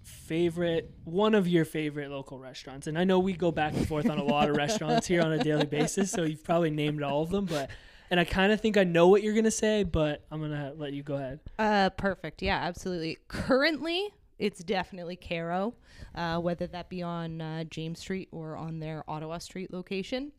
favorite 0.03 0.93
one 1.05 1.35
of 1.35 1.49
your 1.49 1.65
favorite 1.65 2.11
local 2.11 2.39
restaurants, 2.39 2.87
and 2.87 2.97
I 2.99 3.05
know 3.05 3.19
we 3.19 3.33
go 3.33 3.51
back 3.51 3.75
and 3.75 3.89
forth 3.89 4.09
on 4.09 4.19
a 4.19 4.25
lot 4.25 4.49
of 4.49 4.57
restaurants 4.65 5.07
here 5.07 5.23
on 5.23 5.33
a 5.33 5.43
daily 5.43 5.67
basis, 5.67 6.11
so 6.11 6.23
you've 6.23 6.45
probably 6.45 6.71
named 6.71 7.03
all 7.03 7.23
of 7.23 7.31
them, 7.31 7.47
but. 7.47 7.71
And 8.09 8.21
I 8.21 8.25
kind 8.25 8.53
of 8.53 8.61
think 8.61 8.77
I 8.77 8.85
know 8.85 9.09
what 9.09 9.25
you're 9.25 9.35
gonna 9.35 9.51
say, 9.51 9.83
but 9.83 10.25
I'm 10.31 10.41
gonna 10.41 10.73
let 10.77 10.93
you 10.93 11.03
go 11.03 11.17
ahead. 11.17 11.41
Uh, 11.59 11.91
perfect. 11.91 12.41
Yeah, 12.41 12.59
absolutely. 12.59 13.19
Currently, 13.27 14.11
it's 14.39 14.63
definitely 14.63 15.17
Caro, 15.17 15.75
uh, 16.15 16.39
whether 16.39 16.67
that 16.67 16.89
be 16.89 17.03
on 17.03 17.41
uh, 17.41 17.65
James 17.65 18.01
Street 18.01 18.29
or 18.33 18.57
on 18.57 18.81
their 18.81 19.03
Ottawa 19.09 19.39
Street 19.39 19.73
location. 19.73 20.33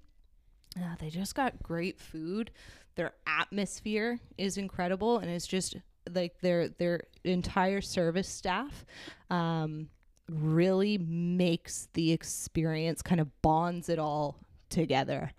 Uh, 0.78 0.96
they 1.00 1.10
just 1.10 1.34
got 1.34 1.62
great 1.64 2.00
food. 2.00 2.52
Their 2.96 3.14
atmosphere 3.26 4.20
is 4.38 4.58
incredible, 4.58 5.18
and 5.20 5.30
it's 5.30 5.48
just 5.48 5.78
like 6.14 6.40
their 6.42 6.70
their 6.70 7.02
entire 7.24 7.82
service 7.82 8.30
staff 8.30 8.86
um, 9.30 9.90
really 10.30 10.98
makes 10.98 11.88
the 11.94 12.12
experience 12.12 13.02
kind 13.02 13.22
of 13.22 13.42
bonds 13.42 13.90
it 13.90 14.00
all 14.00 14.40
together. 14.70 15.32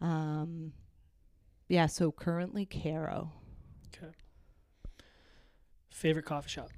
Um, 0.00 0.72
yeah. 1.68 1.86
So 1.86 2.12
currently, 2.12 2.66
Caro. 2.66 3.32
Okay. 3.96 4.12
Favorite 5.88 6.26
coffee 6.26 6.50
shop. 6.50 6.70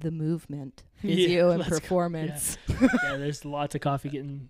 The 0.00 0.10
movement, 0.10 0.82
Yeah, 1.02 1.50
and 1.50 1.58
let's 1.60 1.70
go. 1.70 1.78
performance. 1.80 2.58
yeah, 2.68 2.88
there's 3.16 3.44
lots 3.44 3.74
of 3.74 3.80
coffee 3.80 4.08
getting 4.10 4.48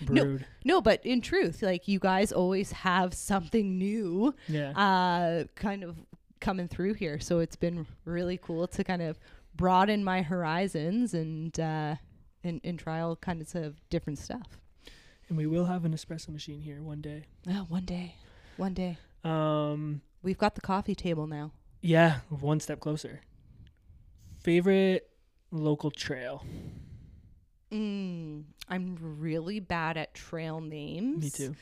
No. 0.00 0.06
brewed. 0.24 0.46
No, 0.64 0.80
but 0.80 1.04
in 1.04 1.20
truth, 1.20 1.62
like 1.62 1.86
you 1.88 1.98
guys 1.98 2.32
always 2.32 2.72
have 2.72 3.14
something 3.14 3.78
new, 3.78 4.34
Yeah. 4.48 4.70
uh, 4.72 5.44
kind 5.54 5.84
of 5.84 5.96
coming 6.40 6.68
through 6.68 6.94
here. 6.94 7.18
So 7.20 7.38
it's 7.40 7.56
been 7.56 7.86
really 8.04 8.38
cool 8.38 8.66
to 8.68 8.84
kind 8.84 9.02
of 9.02 9.18
broaden 9.54 10.04
my 10.04 10.22
horizons 10.22 11.14
and 11.14 11.58
uh, 11.58 11.96
and, 12.44 12.60
and 12.62 12.78
try 12.78 13.00
all 13.00 13.16
kinds 13.16 13.54
of 13.54 13.76
different 13.90 14.18
stuff. 14.18 14.58
and 15.28 15.36
we 15.36 15.46
will 15.46 15.64
have 15.64 15.84
an 15.84 15.92
espresso 15.94 16.28
machine 16.28 16.60
here 16.60 16.80
one 16.82 17.00
day. 17.00 17.24
Oh, 17.48 17.66
one 17.68 17.84
day, 17.84 18.14
one 18.56 18.74
day, 18.74 18.98
Um, 19.24 20.00
we've 20.22 20.38
got 20.38 20.54
the 20.54 20.60
coffee 20.60 20.94
table 20.94 21.26
now. 21.26 21.50
yeah, 21.82 22.20
one 22.28 22.60
step 22.60 22.78
closer. 22.80 23.20
Favorite 24.46 25.10
local 25.50 25.90
trail. 25.90 26.46
Mm, 27.72 28.44
I'm 28.68 28.96
really 29.18 29.58
bad 29.58 29.96
at 29.96 30.14
trail 30.14 30.60
names. 30.60 31.24
Me 31.24 31.30
too. 31.30 31.56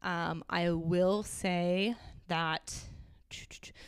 Um, 0.00 0.42
I 0.48 0.70
will 0.70 1.24
say 1.24 1.94
that. 2.28 2.74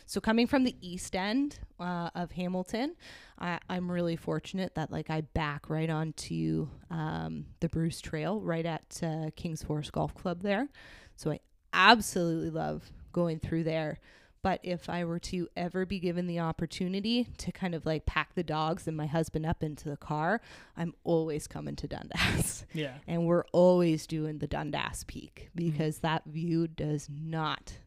So 0.05 0.21
coming 0.21 0.47
from 0.47 0.65
the 0.65 0.77
east 0.83 1.17
end 1.17 1.59
uh, 1.81 2.11
of 2.15 2.33
Hamilton, 2.33 2.97
I, 3.39 3.61
I'm 3.71 3.91
really 3.91 4.17
fortunate 4.17 4.75
that 4.75 4.93
like 4.93 5.09
I 5.09 5.23
back 5.23 5.71
right 5.71 5.89
onto 5.89 6.69
um, 6.91 7.47
the 7.61 7.71
Bruce 7.71 8.03
Trail 8.03 8.43
right 8.43 8.67
at 8.67 9.01
uh, 9.03 9.31
Kings 9.37 9.63
Forest 9.63 9.93
Golf 9.93 10.15
Club 10.15 10.43
there. 10.43 10.69
So 11.17 11.31
I 11.31 11.41
absolutely 11.73 12.51
love 12.51 12.93
going 13.11 13.39
through 13.39 13.65
there. 13.65 14.01
But 14.45 14.61
if 14.63 14.91
I 14.91 15.07
were 15.07 15.21
to 15.21 15.49
ever 15.57 15.87
be 15.87 15.99
given 15.99 16.27
the 16.27 16.41
opportunity 16.41 17.29
to 17.39 17.51
kind 17.51 17.75
of 17.75 17.87
like 17.87 18.05
pack 18.05 18.35
the 18.35 18.43
dogs 18.43 18.87
and 18.87 18.95
my 18.95 19.07
husband 19.07 19.47
up 19.47 19.63
into 19.63 19.89
the 19.89 19.97
car, 19.97 20.43
I'm 20.77 20.93
always 21.03 21.47
coming 21.47 21.77
to 21.77 21.89
Dundas. 21.89 22.67
Yeah. 22.75 22.95
and 23.07 23.25
we're 23.25 23.45
always 23.53 24.07
doing 24.07 24.39
the 24.39 24.47
Dundas 24.47 25.05
Peak 25.05 25.49
mm-hmm. 25.57 25.71
because 25.71 26.01
that 26.01 26.25
view 26.27 26.67
does 26.67 27.09
not 27.09 27.79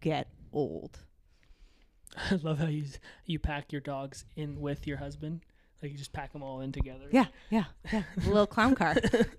get 0.00 0.28
old. 0.52 1.00
I 2.30 2.36
love 2.36 2.60
how 2.60 2.68
you 2.68 2.84
you 3.26 3.38
pack 3.38 3.70
your 3.70 3.82
dogs 3.82 4.24
in 4.36 4.60
with 4.60 4.86
your 4.86 4.96
husband. 4.96 5.42
Like 5.82 5.92
you 5.92 5.98
just 5.98 6.14
pack 6.14 6.32
them 6.32 6.42
all 6.42 6.62
in 6.62 6.72
together. 6.72 7.08
Yeah, 7.10 7.26
yeah, 7.50 7.64
yeah. 7.92 8.04
A 8.24 8.28
little 8.28 8.46
clown 8.46 8.74
car. 8.74 8.96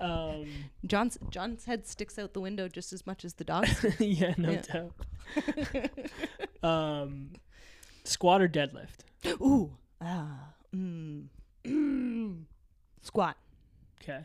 Um, 0.00 0.46
John's 0.86 1.18
John's 1.30 1.64
head 1.66 1.86
sticks 1.86 2.18
out 2.18 2.32
the 2.32 2.40
window 2.40 2.68
just 2.68 2.92
as 2.92 3.06
much 3.06 3.24
as 3.24 3.34
the 3.34 3.44
dog's. 3.44 3.84
yeah, 4.00 4.34
no 4.38 4.50
Yeah. 4.52 4.62
doubt. 4.62 4.92
um, 6.62 7.30
squat 8.04 8.42
or 8.42 8.48
deadlift? 8.48 9.00
Ooh. 9.26 9.72
Ah. 10.00 10.54
Mm. 10.74 11.26
Mm. 11.64 12.42
Squat. 13.02 13.36
Okay. 14.02 14.20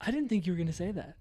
I 0.00 0.10
didn't 0.10 0.28
think 0.28 0.46
you 0.46 0.52
were 0.52 0.58
gonna 0.58 0.72
say 0.72 0.92
that. 0.92 1.16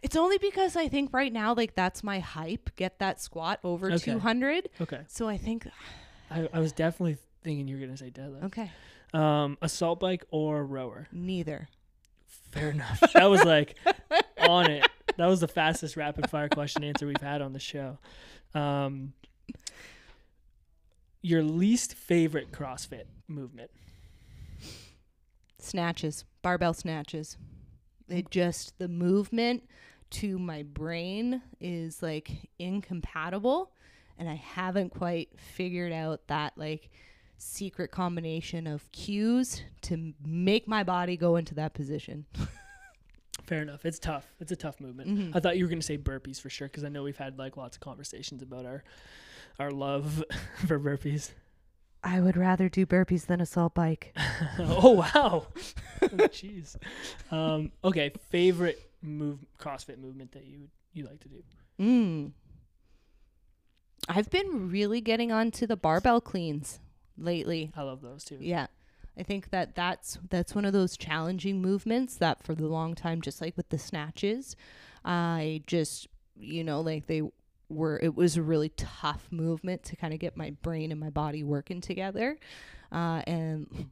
It's 0.00 0.14
only 0.16 0.38
because 0.38 0.76
I 0.76 0.88
think 0.88 1.12
right 1.12 1.32
now, 1.32 1.54
like 1.54 1.74
that's 1.74 2.02
my 2.04 2.20
hype. 2.20 2.70
Get 2.76 2.98
that 3.00 3.20
squat 3.20 3.58
over 3.64 3.90
Okay. 3.92 4.12
200. 4.12 4.68
Okay. 4.80 5.00
So 5.08 5.28
I 5.28 5.36
think, 5.36 5.66
I, 6.30 6.48
I 6.52 6.60
was 6.60 6.72
definitely 6.72 7.18
thinking 7.42 7.66
you 7.68 7.76
were 7.76 7.80
gonna 7.84 7.96
say 7.96 8.10
deadlift. 8.10 8.44
okay, 8.44 8.70
Um, 9.12 9.58
assault 9.62 10.00
bike 10.00 10.24
or 10.30 10.64
rower? 10.64 11.08
neither. 11.12 11.68
Fair 12.52 12.70
enough. 12.70 13.00
That 13.14 13.26
was 13.26 13.44
like 13.44 13.76
on 14.38 14.70
it. 14.70 14.86
That 15.16 15.26
was 15.26 15.40
the 15.40 15.48
fastest 15.48 15.96
rapid 15.96 16.30
fire 16.30 16.48
question 16.48 16.84
answer 16.84 17.06
we've 17.06 17.16
had 17.20 17.42
on 17.42 17.52
the 17.52 17.58
show. 17.58 17.98
Um, 18.54 19.12
your 21.22 21.42
least 21.42 21.94
favorite 21.94 22.52
CrossFit 22.52 23.04
movement? 23.26 23.70
Snatches, 25.58 26.24
barbell 26.42 26.72
snatches. 26.72 27.36
It 28.08 28.30
just, 28.30 28.78
the 28.78 28.88
movement 28.88 29.68
to 30.10 30.38
my 30.38 30.62
brain 30.62 31.42
is 31.60 32.02
like 32.02 32.48
incompatible. 32.58 33.72
And 34.18 34.28
I 34.28 34.34
haven't 34.34 34.90
quite 34.90 35.28
figured 35.36 35.92
out 35.92 36.26
that 36.28 36.54
like 36.56 36.90
secret 37.38 37.90
combination 37.90 38.66
of 38.66 38.90
cues 38.92 39.62
to 39.82 40.12
make 40.24 40.68
my 40.68 40.82
body 40.82 41.16
go 41.16 41.36
into 41.36 41.54
that 41.54 41.72
position. 41.72 42.26
Fair 43.46 43.62
enough. 43.62 43.86
It's 43.86 43.98
tough. 43.98 44.26
It's 44.40 44.52
a 44.52 44.56
tough 44.56 44.78
movement. 44.80 45.08
Mhm. 45.08 45.34
I 45.36 45.40
thought 45.40 45.56
you 45.56 45.64
were 45.64 45.70
gonna 45.70 45.80
say 45.80 45.96
burpees 45.96 46.40
for 46.40 46.50
sure 46.50 46.68
because 46.68 46.84
I 46.84 46.88
know 46.88 47.02
we've 47.02 47.16
had 47.16 47.38
like 47.38 47.56
lots 47.56 47.76
of 47.76 47.80
conversations 47.80 48.42
about 48.42 48.66
our 48.66 48.84
our 49.58 49.70
love 49.70 50.22
for 50.66 50.78
burpees. 50.78 51.30
I 52.04 52.20
would 52.20 52.36
rather 52.36 52.68
do 52.68 52.84
burpees 52.86 53.26
than 53.26 53.40
assault 53.40 53.74
bike. 53.74 54.14
oh 54.58 54.90
wow. 54.90 55.46
Oh, 56.02 56.06
Jeez. 56.28 56.76
um, 57.30 57.72
okay. 57.82 58.12
Favorite 58.30 58.80
move 59.00 59.38
CrossFit 59.58 59.98
movement 59.98 60.32
that 60.32 60.44
you 60.44 60.68
you 60.92 61.06
like 61.06 61.20
to 61.20 61.28
do? 61.28 61.42
Mm. 61.80 62.32
I've 64.08 64.30
been 64.30 64.70
really 64.70 65.00
getting 65.00 65.32
onto 65.32 65.66
the 65.66 65.76
barbell 65.76 66.20
cleans 66.20 66.80
lately. 67.18 67.70
I 67.76 67.82
love 67.82 68.00
those 68.00 68.24
too. 68.24 68.38
Yeah. 68.40 68.66
I 69.18 69.24
think 69.24 69.50
that 69.50 69.74
that's 69.74 70.18
that's 70.30 70.54
one 70.54 70.64
of 70.64 70.72
those 70.72 70.96
challenging 70.96 71.60
movements 71.60 72.16
that 72.16 72.42
for 72.42 72.54
the 72.54 72.66
long 72.66 72.94
time 72.94 73.20
just 73.20 73.40
like 73.40 73.56
with 73.56 73.68
the 73.70 73.78
snatches 73.78 74.54
I 75.04 75.62
just 75.66 76.06
you 76.36 76.62
know 76.62 76.80
like 76.80 77.06
they 77.06 77.22
were 77.68 77.98
it 78.00 78.14
was 78.14 78.36
a 78.36 78.42
really 78.42 78.70
tough 78.70 79.26
movement 79.30 79.82
to 79.84 79.96
kind 79.96 80.14
of 80.14 80.20
get 80.20 80.36
my 80.36 80.50
brain 80.62 80.92
and 80.92 81.00
my 81.00 81.10
body 81.10 81.42
working 81.42 81.80
together 81.80 82.38
uh, 82.92 83.22
and 83.26 83.90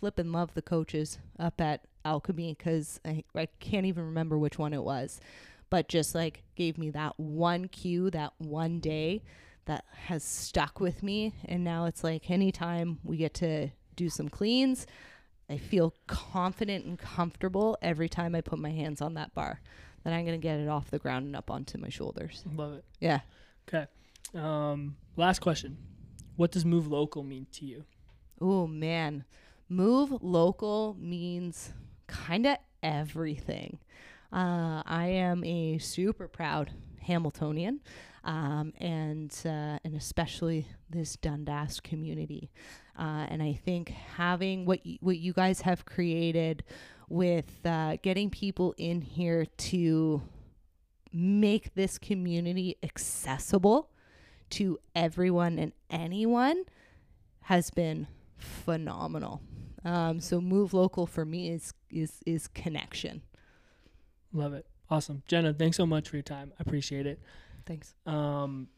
flip 0.00 0.18
and 0.18 0.32
love 0.32 0.54
the 0.54 0.62
coaches 0.62 1.18
up 1.38 1.60
at 1.60 1.84
Alchemy 2.04 2.54
because 2.58 3.00
I, 3.04 3.24
I 3.34 3.46
can't 3.60 3.86
even 3.86 4.04
remember 4.06 4.38
which 4.38 4.58
one 4.58 4.72
it 4.72 4.82
was 4.82 5.20
but 5.68 5.88
just 5.88 6.14
like 6.14 6.42
gave 6.54 6.78
me 6.78 6.90
that 6.90 7.18
one 7.20 7.68
cue 7.68 8.10
that 8.10 8.32
one 8.38 8.80
day 8.80 9.22
that 9.66 9.84
has 10.06 10.24
stuck 10.24 10.80
with 10.80 11.02
me 11.02 11.34
and 11.44 11.62
now 11.62 11.84
it's 11.86 12.02
like 12.02 12.30
anytime 12.30 12.98
we 13.04 13.16
get 13.16 13.34
to 13.34 13.68
do 13.96 14.08
some 14.08 14.28
cleans 14.28 14.86
i 15.50 15.56
feel 15.56 15.94
confident 16.06 16.84
and 16.84 16.98
comfortable 16.98 17.76
every 17.82 18.08
time 18.08 18.34
i 18.34 18.40
put 18.40 18.58
my 18.58 18.70
hands 18.70 19.00
on 19.00 19.14
that 19.14 19.32
bar 19.34 19.60
that 20.04 20.12
i'm 20.12 20.24
going 20.24 20.38
to 20.40 20.42
get 20.42 20.58
it 20.58 20.68
off 20.68 20.90
the 20.90 20.98
ground 20.98 21.26
and 21.26 21.34
up 21.36 21.50
onto 21.50 21.78
my 21.78 21.88
shoulders 21.88 22.44
Love 22.54 22.74
it. 22.74 22.84
yeah 23.00 23.20
Okay. 23.68 23.86
Um, 24.34 24.96
last 25.16 25.40
question. 25.40 25.76
What 26.36 26.52
does 26.52 26.64
move 26.64 26.86
local 26.86 27.22
mean 27.24 27.46
to 27.52 27.64
you? 27.64 27.84
oh 28.40 28.66
man 28.66 29.24
move 29.68 30.12
local 30.22 30.94
means 31.00 31.72
kind 32.06 32.46
of 32.46 32.56
everything 32.82 33.78
uh, 34.32 34.82
i 34.86 35.06
am 35.06 35.42
a 35.44 35.78
super 35.78 36.28
proud 36.28 36.70
hamiltonian 37.00 37.80
um, 38.26 38.72
and 38.78 39.32
uh, 39.46 39.78
and 39.84 39.94
especially 39.96 40.66
this 40.90 41.16
Dundas 41.16 41.80
community. 41.80 42.50
Uh, 42.98 43.26
and 43.28 43.42
I 43.42 43.54
think 43.54 43.88
having 43.90 44.66
what 44.66 44.80
y- 44.84 44.98
what 45.00 45.18
you 45.18 45.32
guys 45.32 45.62
have 45.62 45.86
created 45.86 46.64
with 47.08 47.64
uh, 47.64 47.96
getting 48.02 48.28
people 48.28 48.74
in 48.76 49.00
here 49.00 49.46
to 49.46 50.22
make 51.12 51.74
this 51.74 51.98
community 51.98 52.76
accessible 52.82 53.90
to 54.50 54.78
everyone 54.94 55.58
and 55.58 55.72
anyone 55.88 56.64
has 57.42 57.70
been 57.70 58.08
phenomenal. 58.36 59.40
Um, 59.84 60.20
so 60.20 60.40
move 60.40 60.74
local 60.74 61.06
for 61.06 61.24
me 61.24 61.48
is 61.48 61.72
is 61.90 62.20
is 62.26 62.48
connection. 62.48 63.22
Love 64.32 64.52
it. 64.52 64.66
Awesome. 64.90 65.22
Jenna, 65.28 65.54
thanks 65.54 65.76
so 65.76 65.86
much 65.86 66.08
for 66.08 66.16
your 66.16 66.24
time. 66.24 66.52
I 66.58 66.62
appreciate 66.62 67.06
it. 67.06 67.20
Thanks. 67.66 67.94
Um, 68.06 68.68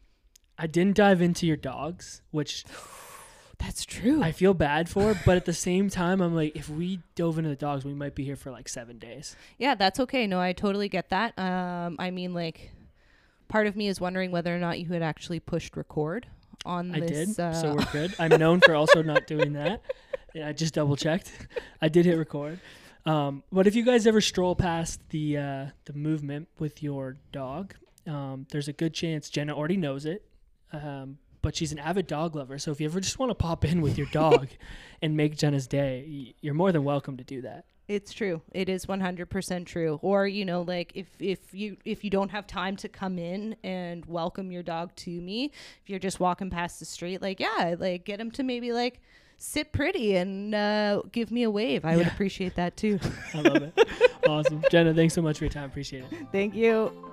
I 0.58 0.66
didn't 0.66 0.96
dive 0.96 1.20
into 1.22 1.46
your 1.46 1.56
dogs, 1.56 2.22
which 2.30 2.64
That's 3.58 3.84
true. 3.84 4.22
I 4.22 4.30
feel 4.32 4.54
bad 4.54 4.88
for, 4.88 5.18
but 5.26 5.36
at 5.36 5.44
the 5.44 5.52
same 5.52 5.90
time, 5.90 6.20
I'm 6.20 6.34
like, 6.34 6.54
if 6.54 6.68
we 6.70 7.00
dove 7.16 7.38
into 7.38 7.50
the 7.50 7.56
dogs, 7.56 7.84
we 7.84 7.92
might 7.92 8.14
be 8.14 8.24
here 8.24 8.36
for 8.36 8.52
like 8.52 8.68
seven 8.68 8.98
days. 8.98 9.34
Yeah, 9.58 9.74
that's 9.74 9.98
okay. 10.00 10.26
No, 10.28 10.40
I 10.40 10.52
totally 10.52 10.88
get 10.88 11.10
that. 11.10 11.36
Um, 11.38 11.96
I 11.98 12.10
mean, 12.12 12.34
like, 12.34 12.70
part 13.48 13.66
of 13.66 13.74
me 13.74 13.88
is 13.88 14.00
wondering 14.00 14.30
whether 14.30 14.54
or 14.54 14.60
not 14.60 14.78
you 14.78 14.86
had 14.86 15.02
actually 15.02 15.40
pushed 15.40 15.76
record 15.76 16.28
on 16.64 16.94
I 16.94 17.00
this. 17.00 17.34
did, 17.34 17.40
uh, 17.40 17.52
so 17.52 17.74
we're 17.74 17.84
good. 17.92 18.14
I'm 18.20 18.38
known 18.38 18.60
for 18.60 18.76
also 18.76 19.02
not 19.02 19.26
doing 19.26 19.54
that. 19.54 19.82
Yeah, 20.34 20.48
I 20.48 20.52
just 20.52 20.74
double 20.74 20.94
checked. 20.94 21.32
I 21.82 21.88
did 21.88 22.04
hit 22.06 22.16
record. 22.16 22.60
Um, 23.06 23.42
but 23.50 23.66
if 23.66 23.74
you 23.74 23.84
guys 23.84 24.06
ever 24.06 24.20
stroll 24.20 24.54
past 24.54 25.00
the 25.10 25.36
uh, 25.36 25.66
the 25.86 25.94
movement 25.94 26.48
with 26.58 26.82
your 26.82 27.16
dog, 27.32 27.74
um, 28.08 28.46
there's 28.50 28.68
a 28.68 28.72
good 28.72 28.94
chance 28.94 29.30
Jenna 29.30 29.54
already 29.54 29.76
knows 29.76 30.06
it. 30.06 30.24
Um, 30.72 31.18
but 31.40 31.54
she's 31.54 31.72
an 31.72 31.78
avid 31.78 32.06
dog 32.06 32.34
lover, 32.34 32.58
so 32.58 32.72
if 32.72 32.80
you 32.80 32.86
ever 32.86 33.00
just 33.00 33.18
want 33.18 33.30
to 33.30 33.34
pop 33.34 33.64
in 33.64 33.80
with 33.80 33.96
your 33.96 34.08
dog 34.08 34.48
and 35.02 35.16
make 35.16 35.36
Jenna's 35.36 35.66
day, 35.66 36.34
you're 36.40 36.54
more 36.54 36.72
than 36.72 36.84
welcome 36.84 37.16
to 37.16 37.24
do 37.24 37.42
that. 37.42 37.64
It's 37.86 38.12
true. 38.12 38.42
It 38.52 38.68
is 38.68 38.84
100% 38.84 39.64
true. 39.64 39.98
Or, 40.02 40.26
you 40.26 40.44
know, 40.44 40.60
like 40.60 40.92
if 40.94 41.06
if 41.18 41.54
you 41.54 41.78
if 41.86 42.04
you 42.04 42.10
don't 42.10 42.30
have 42.30 42.46
time 42.46 42.76
to 42.76 42.88
come 42.88 43.18
in 43.18 43.56
and 43.64 44.04
welcome 44.04 44.52
your 44.52 44.62
dog 44.62 44.94
to 44.96 45.10
me, 45.10 45.52
if 45.82 45.88
you're 45.88 45.98
just 45.98 46.20
walking 46.20 46.50
past 46.50 46.80
the 46.80 46.84
street, 46.84 47.22
like 47.22 47.40
yeah, 47.40 47.76
like 47.78 48.04
get 48.04 48.20
him 48.20 48.30
to 48.32 48.42
maybe 48.42 48.72
like 48.72 49.00
sit 49.38 49.72
pretty 49.72 50.16
and 50.16 50.54
uh, 50.54 51.00
give 51.12 51.30
me 51.30 51.44
a 51.44 51.50
wave. 51.50 51.86
I 51.86 51.96
would 51.96 52.08
appreciate 52.08 52.56
that 52.56 52.76
too. 52.76 53.00
I 53.34 53.40
love 53.40 53.62
it. 53.62 53.88
awesome, 54.28 54.62
Jenna. 54.70 54.92
Thanks 54.92 55.14
so 55.14 55.22
much 55.22 55.38
for 55.38 55.44
your 55.44 55.52
time. 55.52 55.64
Appreciate 55.64 56.04
it. 56.04 56.26
Thank 56.30 56.54
you. 56.54 57.07